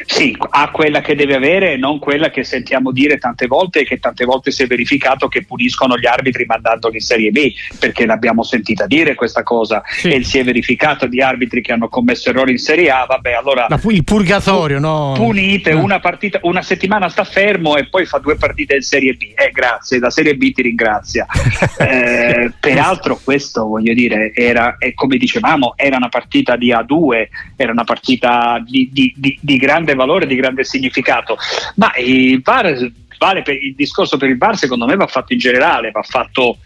Sì, 0.05 0.37
ha 0.51 0.69
quella 0.69 1.01
che 1.01 1.15
deve 1.15 1.35
avere, 1.35 1.75
non 1.75 1.97
quella 1.97 2.29
che 2.29 2.43
sentiamo 2.43 2.91
dire 2.91 3.17
tante 3.17 3.47
volte 3.47 3.79
e 3.79 3.83
che 3.83 3.99
tante 3.99 4.25
volte 4.25 4.51
si 4.51 4.61
è 4.61 4.67
verificato 4.67 5.27
che 5.27 5.43
puniscono 5.43 5.97
gli 5.97 6.05
arbitri 6.05 6.45
mandandoli 6.45 6.95
in 6.95 7.01
Serie 7.01 7.31
B, 7.31 7.51
perché 7.79 8.05
l'abbiamo 8.05 8.43
sentita 8.43 8.85
dire 8.85 9.15
questa 9.15 9.41
cosa 9.41 9.81
sì. 9.85 10.09
e 10.09 10.23
si 10.23 10.37
è 10.37 10.43
verificato 10.43 11.07
di 11.07 11.19
arbitri 11.19 11.61
che 11.61 11.71
hanno 11.71 11.89
commesso 11.89 12.29
errori 12.29 12.51
in 12.51 12.59
Serie 12.59 12.91
A, 12.91 13.05
vabbè 13.07 13.33
allora... 13.33 13.65
La, 13.69 13.79
il 13.87 14.03
purgatorio, 14.03 14.77
no? 14.77 15.13
Punite, 15.15 15.73
una, 15.81 15.99
partita, 15.99 16.39
una 16.43 16.61
settimana 16.61 17.09
sta 17.09 17.23
fermo 17.23 17.75
e 17.75 17.87
poi 17.87 18.05
fa 18.05 18.19
due 18.19 18.35
partite 18.35 18.75
in 18.75 18.81
Serie 18.81 19.13
B. 19.13 19.33
Eh, 19.35 19.51
grazie, 19.51 19.99
la 19.99 20.09
Serie 20.09 20.35
B 20.35 20.51
ti 20.51 20.61
ringrazia. 20.61 21.25
eh, 21.79 22.51
peraltro 22.59 23.19
questo, 23.23 23.65
voglio 23.65 23.93
dire, 23.93 24.33
era, 24.33 24.77
come 24.93 25.17
dicevamo, 25.17 25.73
era 25.75 25.97
una 25.97 26.09
partita 26.09 26.55
di 26.55 26.71
A2, 26.71 27.27
era 27.55 27.71
una 27.71 27.83
partita 27.83 28.61
di, 28.65 28.89
di, 28.91 29.13
di, 29.15 29.37
di 29.41 29.57
grande 29.57 29.93
valore, 29.93 30.27
di 30.27 30.35
grande 30.35 30.63
significato. 30.63 31.37
Ma 31.75 31.91
il 31.97 32.41
VAR 32.41 32.91
vale 33.21 33.43
per 33.43 33.53
il 33.53 33.75
discorso 33.75 34.17
per 34.17 34.29
il 34.29 34.37
VAR 34.37 34.57
secondo 34.57 34.87
me 34.87 34.95
va 34.95 35.05
fatto 35.05 35.33
in 35.33 35.39
generale, 35.39 35.91
va 35.91 36.01
fatto 36.01 36.57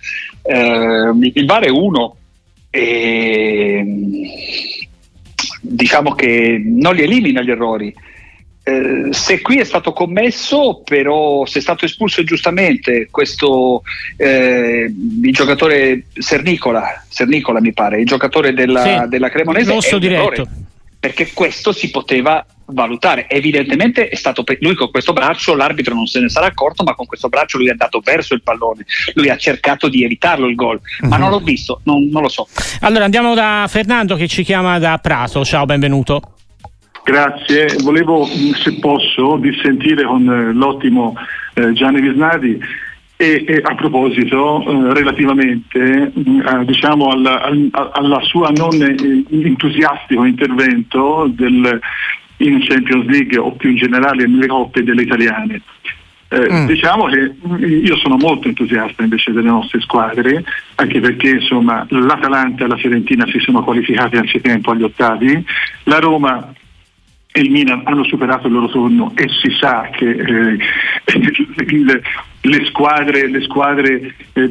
eh, 0.42 1.12
il 1.34 1.46
VAR 1.46 1.64
è 1.64 1.70
uno 1.70 2.16
e 2.70 3.84
diciamo 5.60 6.14
che 6.14 6.62
non 6.64 6.96
li 6.96 7.04
elimina 7.04 7.42
gli 7.42 7.52
errori 7.52 7.94
eh, 8.68 9.10
se 9.12 9.42
qui 9.42 9.60
è 9.60 9.64
stato 9.64 9.94
commesso, 9.94 10.82
però 10.84 11.46
se 11.46 11.60
è 11.60 11.62
stato 11.62 11.86
espulso 11.86 12.24
giustamente 12.24 13.10
questo 13.12 13.84
eh, 14.18 14.92
il 15.22 15.34
giocatore 15.34 16.06
Sernicola, 16.18 17.06
Sernicola 17.08 17.62
mi 17.62 17.74
pare, 17.74 18.00
il 18.00 18.08
giocatore 18.08 18.54
della, 18.54 18.82
sì, 18.82 19.08
della 19.08 19.30
Cremonese, 19.30 19.72
rosso 19.72 20.00
diretto. 20.00 20.48
perché 21.00 21.32
questo 21.32 21.74
si 21.74 21.92
poteva 21.92 22.44
valutare. 22.70 23.30
Evidentemente 23.30 24.10
è 24.10 24.16
stato 24.16 24.44
lui 24.62 24.74
con 24.74 24.90
questo 24.90 25.14
braccio, 25.14 25.54
l'arbitro 25.54 25.94
non 25.94 26.08
se 26.08 26.20
ne 26.20 26.30
sarà 26.30 26.48
accorto, 26.48 26.84
ma 26.84 26.96
con 26.96 27.06
questo 27.06 27.30
braccio 27.30 27.60
lui 27.60 27.68
è 27.68 27.72
andato 27.72 28.02
verso 28.04 28.34
il 28.34 28.42
pallone, 28.42 28.84
lui 29.14 29.30
ha 29.30 29.38
cercato 29.38 29.90
di 29.90 30.04
evitarlo 30.04 30.48
il 30.48 30.56
gol, 30.56 30.82
ma 31.02 31.18
mhm. 31.18 31.22
non 31.22 31.30
l'ho 31.30 31.40
visto, 31.40 31.82
non, 31.84 32.08
non 32.08 32.24
lo 32.24 32.30
so. 32.30 32.48
Allora 32.80 33.04
andiamo 33.04 33.36
da 33.36 33.68
Fernando 33.70 34.16
che 34.16 34.28
ci 34.28 34.42
chiama 34.42 34.80
da 34.80 34.98
Prato, 34.98 35.46
ciao, 35.46 35.66
benvenuto. 35.66 36.35
Grazie, 37.06 37.68
volevo 37.84 38.26
se 38.26 38.80
posso 38.80 39.38
dissentire 39.38 40.04
con 40.06 40.28
eh, 40.28 40.54
l'ottimo 40.54 41.16
eh, 41.54 41.72
Gianni 41.74 42.02
Visnadi 42.02 42.60
e, 43.16 43.46
e, 43.48 43.62
a 43.64 43.76
proposito, 43.76 44.64
eh, 44.64 44.94
relativamente 44.96 46.12
mm, 46.18 46.40
eh, 46.40 46.66
diciamo 46.66 47.10
alla, 47.12 47.44
alla, 47.44 47.92
alla, 47.94 48.20
sua 48.22 48.50
non 48.50 48.74
entusiastico 49.30 50.26
intervento 50.26 51.32
del, 51.32 51.80
in 52.38 52.66
Champions 52.66 53.06
League 53.06 53.38
o 53.38 53.52
più 53.52 53.70
in 53.70 53.78
generale 53.78 54.26
nelle 54.26 54.48
coppe 54.48 54.82
delle 54.82 55.04
italiane. 55.04 55.62
Eh, 56.30 56.52
mm. 56.52 56.66
Diciamo 56.66 57.06
che 57.06 57.36
io 57.68 57.96
sono 57.98 58.18
molto 58.18 58.48
entusiasta 58.48 59.04
invece 59.04 59.32
delle 59.32 59.48
nostre 59.48 59.80
squadre, 59.82 60.44
anche 60.74 61.00
perché 61.00 61.30
insomma, 61.30 61.86
l'Atalanta 61.88 62.66
e 62.66 62.68
la 62.68 62.78
Fiorentina 62.78 63.28
si 63.28 63.38
sono 63.38 63.64
qualificati 63.64 64.18
anzitempo 64.18 64.72
agli 64.72 64.82
ottavi, 64.82 65.46
la 65.84 66.00
Roma 66.00 66.52
e 67.36 67.42
il 67.42 67.52
Milan 67.52 67.82
hanno 67.84 68.06
superato 68.06 68.48
il 68.48 68.54
loro 68.54 68.70
turno 68.70 69.12
e 69.14 69.28
si 69.28 69.54
sa 69.60 69.90
che 69.92 70.10
eh, 70.10 70.58
le, 71.84 72.02
le, 72.40 72.66
squadre, 72.68 73.28
le 73.28 73.42
squadre 73.42 74.16
eh, 74.32 74.50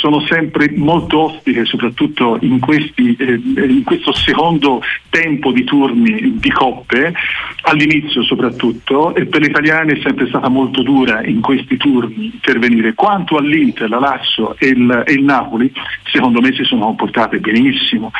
sono 0.00 0.18
sempre 0.26 0.68
molto 0.74 1.26
ostiche, 1.26 1.64
soprattutto 1.64 2.38
in, 2.40 2.58
questi, 2.58 3.14
eh, 3.14 3.34
in 3.34 3.84
questo 3.84 4.12
secondo 4.12 4.82
tempo 5.10 5.52
di 5.52 5.62
turni 5.62 6.36
di 6.40 6.50
coppe, 6.50 7.14
all'inizio 7.62 8.24
soprattutto, 8.24 9.14
e 9.14 9.26
per 9.26 9.40
gli 9.40 9.50
italiani 9.50 9.92
è 9.92 10.02
sempre 10.02 10.26
stata 10.26 10.48
molto 10.48 10.82
dura 10.82 11.24
in 11.24 11.40
questi 11.40 11.76
turni 11.76 12.32
intervenire. 12.32 12.94
Quanto 12.94 13.36
all'Inter, 13.36 13.88
la 13.88 14.00
Lazio 14.00 14.56
e 14.58 14.66
il, 14.70 15.04
e 15.06 15.12
il 15.12 15.22
Napoli, 15.22 15.72
secondo 16.10 16.40
me 16.40 16.52
si 16.52 16.64
sono 16.64 16.86
comportate 16.86 17.38
benissimo, 17.38 18.10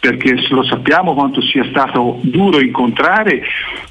perché 0.00 0.34
lo 0.48 0.64
sappiamo 0.64 1.12
quanto 1.12 1.42
sia 1.42 1.64
stato 1.64 2.18
duro 2.22 2.58
incontrare, 2.58 3.42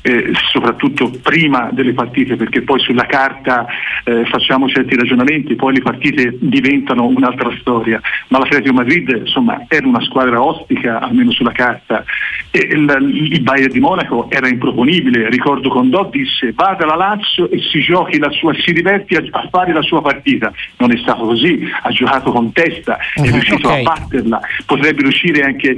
eh, 0.01 0.31
soprattutto 0.51 1.11
prima 1.21 1.69
delle 1.71 1.93
partite, 1.93 2.35
perché 2.35 2.63
poi 2.63 2.79
sulla 2.79 3.05
carta 3.05 3.67
eh, 4.03 4.25
facciamo 4.25 4.67
certi 4.67 4.95
ragionamenti, 4.95 5.55
poi 5.55 5.75
le 5.75 5.81
partite 5.81 6.35
diventano 6.39 7.05
un'altra 7.05 7.55
storia, 7.59 8.01
ma 8.29 8.39
l'Atletico 8.39 8.73
Madrid 8.73 9.21
insomma, 9.23 9.65
era 9.67 9.87
una 9.87 10.01
squadra 10.01 10.41
ostica, 10.41 10.99
almeno 10.99 11.31
sulla 11.31 11.51
carta, 11.51 12.03
e 12.49 12.59
il, 12.71 13.29
il 13.31 13.41
Bayern 13.41 13.71
di 13.71 13.79
Monaco 13.79 14.27
era 14.31 14.47
improponibile, 14.47 15.29
ricordo 15.29 15.69
Condò 15.69 16.09
disse 16.09 16.51
vada 16.53 16.85
alla 16.85 16.95
Lazio 16.95 17.49
e 17.51 17.59
si 17.59 17.81
giochi 17.81 18.17
la 18.17 18.31
sua, 18.31 18.53
si 18.55 18.73
diverti 18.73 19.15
a, 19.15 19.23
a, 19.29 19.47
fare 19.51 19.73
la 19.73 19.83
sua 19.83 20.01
partita, 20.01 20.51
non 20.77 20.91
è 20.91 20.97
stato 20.97 21.25
così, 21.25 21.69
ha 21.83 21.89
giocato 21.91 22.31
con 22.31 22.51
testa, 22.51 22.97
uh-huh, 23.15 23.25
è 23.25 23.31
riuscito 23.31 23.67
okay. 23.67 23.81
a 23.81 23.83
batterla, 23.83 24.41
potrebbe 24.65 25.03
riuscire 25.03 25.43
anche 25.43 25.77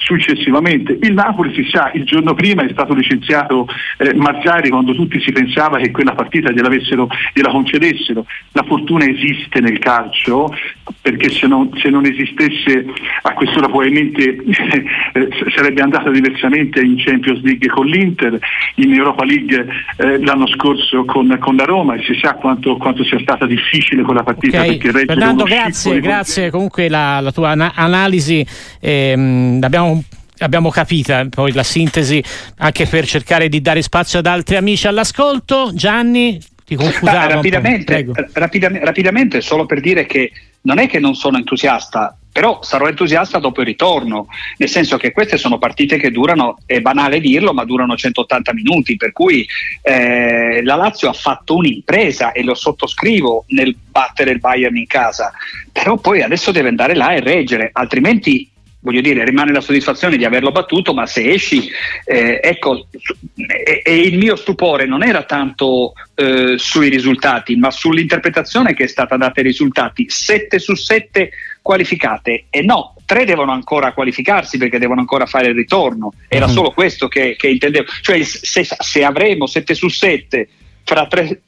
successivamente. 0.03 0.97
Il 1.01 1.13
Napoli 1.13 1.53
si 1.53 1.69
sa, 1.69 1.91
il 1.93 2.03
giorno 2.03 2.33
prima 2.33 2.63
è 2.63 2.69
stato 2.71 2.93
licenziato 2.93 3.67
eh, 3.97 4.13
Mazzari 4.15 4.69
quando 4.69 4.93
tutti 4.93 5.19
si 5.21 5.31
pensava 5.31 5.77
che 5.77 5.91
quella 5.91 6.13
partita 6.13 6.51
gliela 6.51 7.49
concedessero. 7.49 8.25
La 8.53 8.63
fortuna 8.63 9.05
esiste 9.05 9.59
nel 9.59 9.79
calcio 9.79 10.53
perché 11.01 11.29
se 11.29 11.47
non, 11.47 11.69
se 11.81 11.89
non 11.89 12.05
esistesse 12.05 12.85
a 13.21 13.33
quest'ora 13.33 13.67
probabilmente 13.67 14.37
eh, 15.13 15.29
sarebbe 15.55 15.81
andata 15.81 16.09
diversamente 16.09 16.81
in 16.81 16.95
Champions 16.97 17.41
League 17.41 17.67
con 17.69 17.85
l'Inter, 17.85 18.39
in 18.75 18.93
Europa 18.93 19.23
League 19.23 19.67
eh, 19.97 20.23
l'anno 20.23 20.47
scorso 20.47 21.05
con, 21.05 21.37
con, 21.39 21.55
la 21.55 21.65
Roma 21.65 21.95
e 21.95 22.03
si 22.03 22.17
sa 22.19 22.35
quanto, 22.35 22.77
quanto, 22.77 23.03
sia 23.03 23.19
stata 23.19 23.45
difficile 23.45 24.01
quella 24.03 24.23
partita. 24.23 24.61
Okay. 24.61 24.79
Fernando, 25.05 25.43
grazie, 25.43 25.99
grazie 25.99 26.49
comunque 26.49 26.89
la, 26.89 27.19
la 27.19 27.31
tua 27.31 27.49
ana- 27.49 27.73
analisi. 27.75 28.45
Ehm, 28.79 29.59
abbiamo 29.91 30.03
abbiamo 30.41 30.69
capita 30.69 31.25
poi 31.29 31.51
la 31.51 31.63
sintesi 31.63 32.23
anche 32.57 32.87
per 32.87 33.05
cercare 33.05 33.47
di 33.47 33.61
dare 33.61 33.81
spazio 33.81 34.19
ad 34.19 34.25
altri 34.25 34.55
amici 34.55 34.87
all'ascolto. 34.87 35.71
Gianni, 35.73 36.39
ti 36.65 36.75
confutavo. 36.75 37.33
Rapidamente, 37.33 38.05
rapidamente, 38.33 38.85
rapidamente, 38.85 39.41
solo 39.41 39.65
per 39.65 39.79
dire 39.79 40.05
che 40.05 40.31
non 40.61 40.77
è 40.77 40.87
che 40.87 40.99
non 40.99 41.15
sono 41.15 41.37
entusiasta, 41.37 42.15
però 42.31 42.59
sarò 42.61 42.87
entusiasta 42.87 43.39
dopo 43.39 43.61
il 43.61 43.67
ritorno, 43.67 44.27
nel 44.57 44.69
senso 44.69 44.97
che 44.97 45.11
queste 45.11 45.37
sono 45.37 45.57
partite 45.57 45.97
che 45.97 46.11
durano, 46.11 46.59
è 46.65 46.79
banale 46.79 47.19
dirlo, 47.19 47.51
ma 47.51 47.65
durano 47.65 47.95
180 47.95 48.53
minuti, 48.53 48.95
per 48.95 49.11
cui 49.11 49.45
eh, 49.81 50.61
la 50.63 50.75
Lazio 50.75 51.09
ha 51.09 51.13
fatto 51.13 51.55
un'impresa 51.55 52.31
e 52.31 52.43
lo 52.43 52.53
sottoscrivo 52.53 53.45
nel 53.49 53.75
battere 53.75 54.31
il 54.31 54.39
Bayern 54.39 54.77
in 54.77 54.87
casa, 54.87 55.33
però 55.71 55.97
poi 55.97 56.21
adesso 56.21 56.51
deve 56.51 56.69
andare 56.69 56.95
là 56.95 57.13
e 57.13 57.19
reggere, 57.19 57.69
altrimenti 57.73 58.50
voglio 58.81 59.01
dire, 59.01 59.23
rimane 59.23 59.51
la 59.51 59.61
soddisfazione 59.61 60.17
di 60.17 60.25
averlo 60.25 60.51
battuto, 60.51 60.93
ma 60.93 61.05
se 61.05 61.31
esci, 61.31 61.69
eh, 62.05 62.39
ecco, 62.43 62.87
e, 63.35 63.81
e, 63.83 63.95
il 63.95 64.17
mio 64.17 64.35
stupore 64.35 64.85
non 64.85 65.03
era 65.03 65.23
tanto 65.23 65.93
eh, 66.15 66.55
sui 66.57 66.89
risultati, 66.89 67.55
ma 67.55 67.71
sull'interpretazione 67.71 68.73
che 68.73 68.85
è 68.85 68.87
stata 68.87 69.17
data 69.17 69.39
ai 69.39 69.45
risultati. 69.45 70.05
7 70.09 70.59
su 70.59 70.75
7 70.75 71.31
qualificate 71.61 72.45
e 72.49 72.61
no, 72.63 72.95
tre 73.05 73.23
devono 73.23 73.51
ancora 73.51 73.93
qualificarsi 73.93 74.57
perché 74.57 74.79
devono 74.79 74.99
ancora 74.99 75.27
fare 75.27 75.47
il 75.49 75.55
ritorno. 75.55 76.13
Era 76.27 76.45
mm-hmm. 76.45 76.55
solo 76.55 76.71
questo 76.71 77.07
che, 77.07 77.35
che, 77.37 77.49
intendevo. 77.49 77.85
Cioè, 78.01 78.23
se, 78.23 78.65
se 78.65 79.03
avremo 79.03 79.45
7 79.45 79.73
su 79.75 79.89
7 79.89 80.49
fra 80.83 81.05
tre 81.05 81.41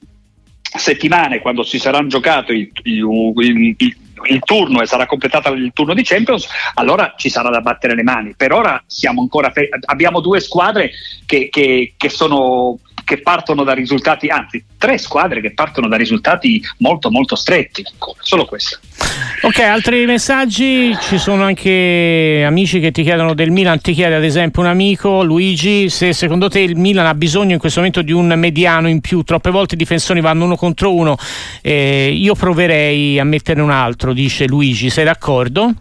settimane, 0.61 1.39
quando 1.39 1.63
si 1.63 1.79
saranno 1.79 2.07
giocato 2.07 2.51
il, 2.51 2.69
il, 2.83 3.75
il, 3.77 3.95
il 4.25 4.39
turno 4.39 4.81
e 4.81 4.85
sarà 4.85 5.05
completato 5.05 5.51
il 5.53 5.71
turno 5.73 5.93
di 5.93 6.03
Champions, 6.03 6.47
allora 6.75 7.13
ci 7.17 7.29
sarà 7.29 7.49
da 7.49 7.61
battere 7.61 7.95
le 7.95 8.03
mani. 8.03 8.33
Per 8.35 8.51
ora 8.51 8.81
siamo 8.85 9.21
ancora 9.21 9.51
fe- 9.51 9.69
abbiamo 9.85 10.19
due 10.19 10.39
squadre 10.39 10.91
che, 11.25 11.49
che, 11.49 11.93
che 11.97 12.09
sono 12.09 12.79
che 13.03 13.21
partono 13.21 13.63
da 13.63 13.73
risultati, 13.73 14.27
anzi 14.27 14.63
tre 14.77 14.97
squadre 14.97 15.41
che 15.41 15.53
partono 15.53 15.87
da 15.87 15.95
risultati 15.95 16.61
molto 16.79 17.09
molto 17.09 17.35
stretti, 17.35 17.83
solo 18.19 18.45
questo. 18.45 18.79
Ok, 19.41 19.59
altri 19.59 20.05
messaggi, 20.05 20.95
ci 21.01 21.17
sono 21.17 21.43
anche 21.43 22.43
amici 22.45 22.79
che 22.79 22.91
ti 22.91 23.03
chiedono 23.03 23.33
del 23.33 23.51
Milan, 23.51 23.81
ti 23.81 23.93
chiede 23.93 24.15
ad 24.15 24.23
esempio 24.23 24.61
un 24.61 24.67
amico, 24.67 25.23
Luigi, 25.23 25.89
se 25.89 26.13
secondo 26.13 26.49
te 26.49 26.59
il 26.59 26.75
Milan 26.75 27.05
ha 27.05 27.13
bisogno 27.13 27.53
in 27.53 27.59
questo 27.59 27.79
momento 27.79 28.01
di 28.01 28.11
un 28.11 28.33
mediano 28.37 28.87
in 28.87 29.01
più, 29.01 29.23
troppe 29.23 29.51
volte 29.51 29.75
i 29.75 29.77
difensori 29.77 30.21
vanno 30.21 30.45
uno 30.45 30.55
contro 30.55 30.93
uno, 30.93 31.17
eh, 31.61 32.11
io 32.13 32.35
proverei 32.35 33.19
a 33.19 33.23
metterne 33.23 33.61
un 33.61 33.71
altro, 33.71 34.13
dice 34.13 34.47
Luigi, 34.47 34.89
sei 34.89 35.05
d'accordo? 35.05 35.73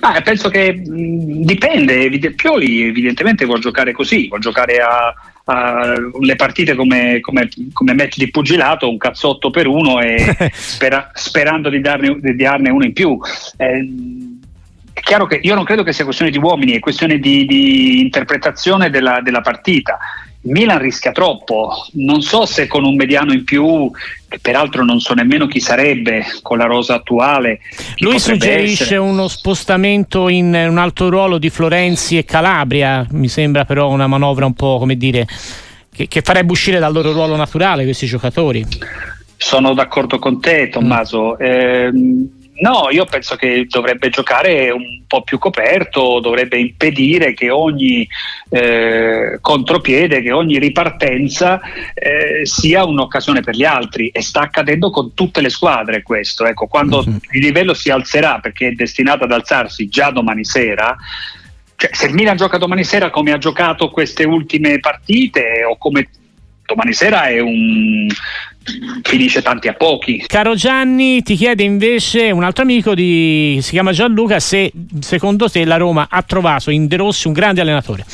Ah, 0.00 0.20
penso 0.20 0.48
che 0.48 0.72
mh, 0.72 1.44
dipende, 1.44 2.08
Pioli 2.34 2.82
evidentemente 2.82 3.44
vuole 3.44 3.60
giocare 3.60 3.92
così, 3.92 4.28
vuole 4.28 4.42
giocare 4.42 4.76
a 4.76 5.14
uh, 5.48 6.20
le 6.20 6.36
partite 6.36 6.74
come, 6.74 7.20
come, 7.20 7.48
come, 7.72 7.94
match 7.94 8.16
di 8.16 8.30
pugilato, 8.30 8.88
un 8.88 8.98
cazzotto 8.98 9.50
per 9.50 9.66
uno 9.66 10.00
e 10.00 10.36
spera, 10.52 11.10
sperando 11.14 11.68
di, 11.68 11.80
darne, 11.80 12.18
di, 12.20 12.36
darne, 12.36 12.70
uno 12.70 12.84
in 12.84 12.92
più. 12.92 13.18
Eh, 13.56 13.88
è 14.92 15.00
chiaro 15.00 15.26
che 15.26 15.40
io 15.42 15.54
non 15.54 15.64
credo 15.64 15.82
che 15.82 15.92
sia 15.92 16.04
questione 16.04 16.30
di 16.30 16.38
uomini, 16.38 16.72
è 16.72 16.80
questione 16.80 17.18
di, 17.18 17.46
di 17.46 18.00
interpretazione 18.00 18.90
della, 18.90 19.20
della 19.22 19.40
partita. 19.40 19.98
Milan 20.42 20.78
rischia 20.78 21.12
troppo, 21.12 21.86
non 21.94 22.22
so 22.22 22.46
se 22.46 22.66
con 22.66 22.84
un 22.84 22.94
mediano 22.94 23.32
in 23.32 23.44
più, 23.44 23.90
che 24.28 24.38
peraltro 24.38 24.84
non 24.84 25.00
so 25.00 25.12
nemmeno 25.14 25.46
chi 25.46 25.60
sarebbe 25.60 26.24
con 26.42 26.58
la 26.58 26.64
rosa 26.64 26.94
attuale. 26.94 27.60
Lui 27.96 28.18
suggerisce 28.18 28.84
essere. 28.84 28.98
uno 28.98 29.26
spostamento 29.26 30.28
in 30.28 30.54
un 30.54 30.78
altro 30.78 31.08
ruolo 31.08 31.38
di 31.38 31.50
Florenzi 31.50 32.16
e 32.16 32.24
Calabria, 32.24 33.06
mi 33.10 33.28
sembra 33.28 33.64
però 33.64 33.88
una 33.88 34.06
manovra 34.06 34.46
un 34.46 34.54
po' 34.54 34.78
come 34.78 34.96
dire 34.96 35.26
che, 35.92 36.06
che 36.06 36.22
farebbe 36.22 36.52
uscire 36.52 36.78
dal 36.78 36.92
loro 36.92 37.12
ruolo 37.12 37.34
naturale 37.34 37.84
questi 37.84 38.06
giocatori. 38.06 38.64
Sono 39.36 39.74
d'accordo 39.74 40.18
con 40.18 40.40
te 40.40 40.68
Tommaso. 40.68 41.36
Mm. 41.40 41.44
Eh, 41.44 41.90
No, 42.60 42.88
io 42.90 43.04
penso 43.04 43.36
che 43.36 43.66
dovrebbe 43.68 44.08
giocare 44.08 44.70
un 44.70 45.02
po' 45.06 45.22
più 45.22 45.38
coperto, 45.38 46.18
dovrebbe 46.18 46.58
impedire 46.58 47.32
che 47.32 47.50
ogni 47.50 48.06
eh, 48.50 49.38
contropiede, 49.40 50.22
che 50.22 50.32
ogni 50.32 50.58
ripartenza 50.58 51.60
eh, 51.94 52.44
sia 52.44 52.84
un'occasione 52.84 53.42
per 53.42 53.54
gli 53.54 53.64
altri 53.64 54.08
e 54.08 54.22
sta 54.22 54.40
accadendo 54.40 54.90
con 54.90 55.14
tutte 55.14 55.40
le 55.40 55.50
squadre 55.50 56.02
questo. 56.02 56.46
Ecco, 56.46 56.66
quando 56.66 56.98
uh-huh. 56.98 57.18
il 57.30 57.40
livello 57.40 57.74
si 57.74 57.90
alzerà 57.90 58.40
perché 58.40 58.68
è 58.68 58.72
destinato 58.72 59.22
ad 59.22 59.32
alzarsi 59.32 59.88
già 59.88 60.10
domani 60.10 60.44
sera, 60.44 60.96
cioè, 61.76 61.90
se 61.92 62.06
il 62.06 62.14
Milan 62.14 62.36
gioca 62.36 62.58
domani 62.58 62.82
sera 62.82 63.08
come 63.10 63.30
ha 63.30 63.38
giocato 63.38 63.88
queste 63.90 64.24
ultime 64.24 64.80
partite 64.80 65.62
o 65.62 65.76
come 65.78 66.08
domani 66.66 66.92
sera 66.92 67.28
è 67.28 67.38
un 67.38 68.08
finisce 69.02 69.42
tanti 69.42 69.68
a 69.68 69.74
pochi. 69.74 70.24
Caro 70.26 70.54
Gianni, 70.54 71.22
ti 71.22 71.34
chiede 71.34 71.62
invece 71.62 72.30
un 72.30 72.44
altro 72.44 72.62
amico 72.62 72.94
di, 72.94 73.58
si 73.62 73.70
chiama 73.70 73.92
Gianluca 73.92 74.40
se 74.40 74.72
secondo 75.00 75.48
te 75.48 75.64
la 75.64 75.76
Roma 75.76 76.08
ha 76.10 76.22
trovato 76.22 76.70
in 76.70 76.86
De 76.86 76.96
Rossi 76.96 77.26
un 77.26 77.32
grande 77.32 77.60
allenatore. 77.60 78.04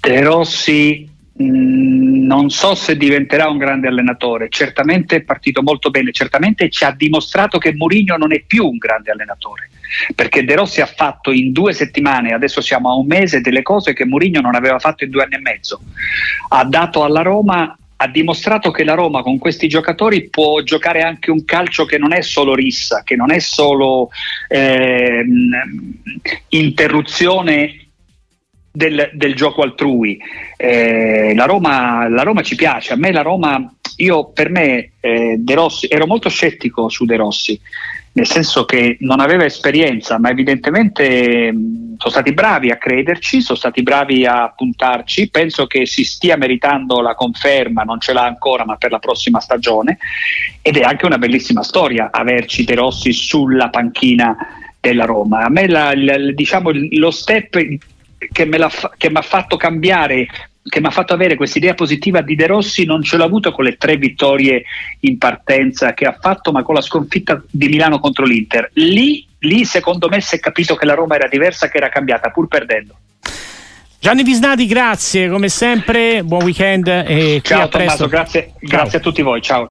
De 0.00 0.20
Rossi 0.22 1.08
mh, 1.32 1.44
mm, 1.44 2.26
non 2.26 2.50
so 2.50 2.74
se 2.74 2.96
diventerà 2.96 3.48
un 3.48 3.58
grande 3.58 3.88
allenatore, 3.88 4.48
certamente 4.48 5.16
è 5.16 5.20
partito 5.22 5.62
molto 5.62 5.90
bene, 5.90 6.12
certamente 6.12 6.70
ci 6.70 6.84
ha 6.84 6.92
dimostrato 6.92 7.58
che 7.58 7.74
Mourinho 7.74 8.16
non 8.16 8.32
è 8.32 8.42
più 8.46 8.66
un 8.66 8.76
grande 8.76 9.10
allenatore 9.10 9.70
perché 10.14 10.44
De 10.44 10.54
Rossi 10.54 10.80
ha 10.80 10.86
fatto 10.86 11.32
in 11.32 11.52
due 11.52 11.72
settimane, 11.72 12.32
adesso 12.32 12.60
siamo 12.60 12.90
a 12.90 12.94
un 12.94 13.06
mese, 13.06 13.40
delle 13.40 13.62
cose 13.62 13.92
che 13.92 14.04
Mourinho 14.04 14.40
non 14.40 14.54
aveva 14.54 14.78
fatto 14.78 15.04
in 15.04 15.10
due 15.10 15.24
anni 15.24 15.34
e 15.34 15.40
mezzo. 15.40 15.80
Ha 16.48 16.64
dato 16.64 17.04
alla 17.04 17.22
Roma 17.22 17.76
ha 18.00 18.06
dimostrato 18.06 18.70
che 18.70 18.84
la 18.84 18.94
Roma 18.94 19.22
con 19.22 19.38
questi 19.38 19.66
giocatori 19.66 20.28
può 20.28 20.60
giocare 20.62 21.02
anche 21.02 21.32
un 21.32 21.44
calcio 21.44 21.84
che 21.84 21.98
non 21.98 22.12
è 22.12 22.20
solo 22.20 22.54
rissa, 22.54 23.02
che 23.02 23.16
non 23.16 23.32
è 23.32 23.40
solo 23.40 24.10
eh, 24.46 25.24
interruzione 26.50 27.88
del, 28.70 29.10
del, 29.14 29.34
gioco 29.34 29.62
altrui. 29.62 30.16
Eh, 30.56 31.34
la, 31.34 31.44
Roma, 31.44 32.08
la, 32.08 32.22
Roma, 32.22 32.42
ci 32.42 32.54
piace, 32.54 32.92
a 32.92 32.96
me 32.96 33.10
la 33.10 33.22
Roma, 33.22 33.74
io 33.96 34.30
per 34.30 34.50
me 34.50 34.92
eh, 35.00 35.34
De 35.36 35.54
Rossi, 35.54 35.88
ero 35.90 36.06
molto 36.06 36.28
scettico 36.28 36.88
su 36.88 37.04
De 37.04 37.16
Rossi 37.16 37.60
nel 38.18 38.26
senso 38.26 38.64
che 38.64 38.96
non 39.00 39.20
aveva 39.20 39.44
esperienza, 39.44 40.18
ma 40.18 40.30
evidentemente 40.30 41.52
sono 41.96 42.12
stati 42.12 42.32
bravi 42.32 42.70
a 42.70 42.76
crederci, 42.76 43.40
sono 43.40 43.56
stati 43.56 43.84
bravi 43.84 44.26
a 44.26 44.52
puntarci, 44.56 45.30
penso 45.30 45.68
che 45.68 45.86
si 45.86 46.02
stia 46.02 46.36
meritando 46.36 47.00
la 47.00 47.14
conferma, 47.14 47.84
non 47.84 48.00
ce 48.00 48.12
l'ha 48.12 48.24
ancora, 48.24 48.64
ma 48.64 48.74
per 48.74 48.90
la 48.90 48.98
prossima 48.98 49.38
stagione 49.38 49.98
ed 50.62 50.76
è 50.76 50.82
anche 50.82 51.06
una 51.06 51.18
bellissima 51.18 51.62
storia 51.62 52.10
averci 52.10 52.64
De 52.64 52.74
Rossi 52.74 53.12
sulla 53.12 53.68
panchina 53.68 54.36
della 54.80 55.04
Roma. 55.04 55.44
A 55.44 55.48
me 55.48 55.68
la, 55.68 55.92
la, 55.94 56.16
diciamo, 56.32 56.70
lo 56.72 57.12
step 57.12 57.56
che 58.32 58.46
mi 58.46 58.56
ha 58.58 59.22
fatto 59.22 59.56
cambiare 59.56 60.26
che 60.68 60.80
mi 60.80 60.86
ha 60.86 60.90
fatto 60.90 61.14
avere 61.14 61.36
questa 61.36 61.58
idea 61.58 61.74
positiva 61.74 62.20
di 62.20 62.34
De 62.34 62.46
Rossi 62.46 62.84
non 62.84 63.02
ce 63.02 63.16
l'ho 63.16 63.24
avuto 63.24 63.50
con 63.52 63.64
le 63.64 63.76
tre 63.76 63.96
vittorie 63.96 64.64
in 65.00 65.18
partenza 65.18 65.94
che 65.94 66.04
ha 66.04 66.16
fatto, 66.20 66.52
ma 66.52 66.62
con 66.62 66.74
la 66.74 66.80
sconfitta 66.80 67.42
di 67.50 67.68
Milano 67.68 67.98
contro 67.98 68.24
l'Inter. 68.24 68.70
Lì, 68.74 69.26
lì 69.40 69.64
secondo 69.64 70.08
me 70.08 70.20
si 70.20 70.36
è 70.36 70.38
capito 70.38 70.74
che 70.74 70.86
la 70.86 70.94
Roma 70.94 71.16
era 71.16 71.28
diversa, 71.28 71.68
che 71.68 71.78
era 71.78 71.88
cambiata, 71.88 72.30
pur 72.30 72.48
perdendo. 72.48 72.96
Gianni 74.00 74.22
Visnati, 74.22 74.66
grazie 74.66 75.28
come 75.28 75.48
sempre, 75.48 76.22
buon 76.22 76.44
weekend 76.44 76.86
e 76.86 77.40
ciao 77.42 77.66
Tommaso, 77.68 78.06
grazie, 78.06 78.52
grazie 78.60 78.98
a 78.98 79.00
tutti 79.00 79.22
voi, 79.22 79.42
ciao. 79.42 79.66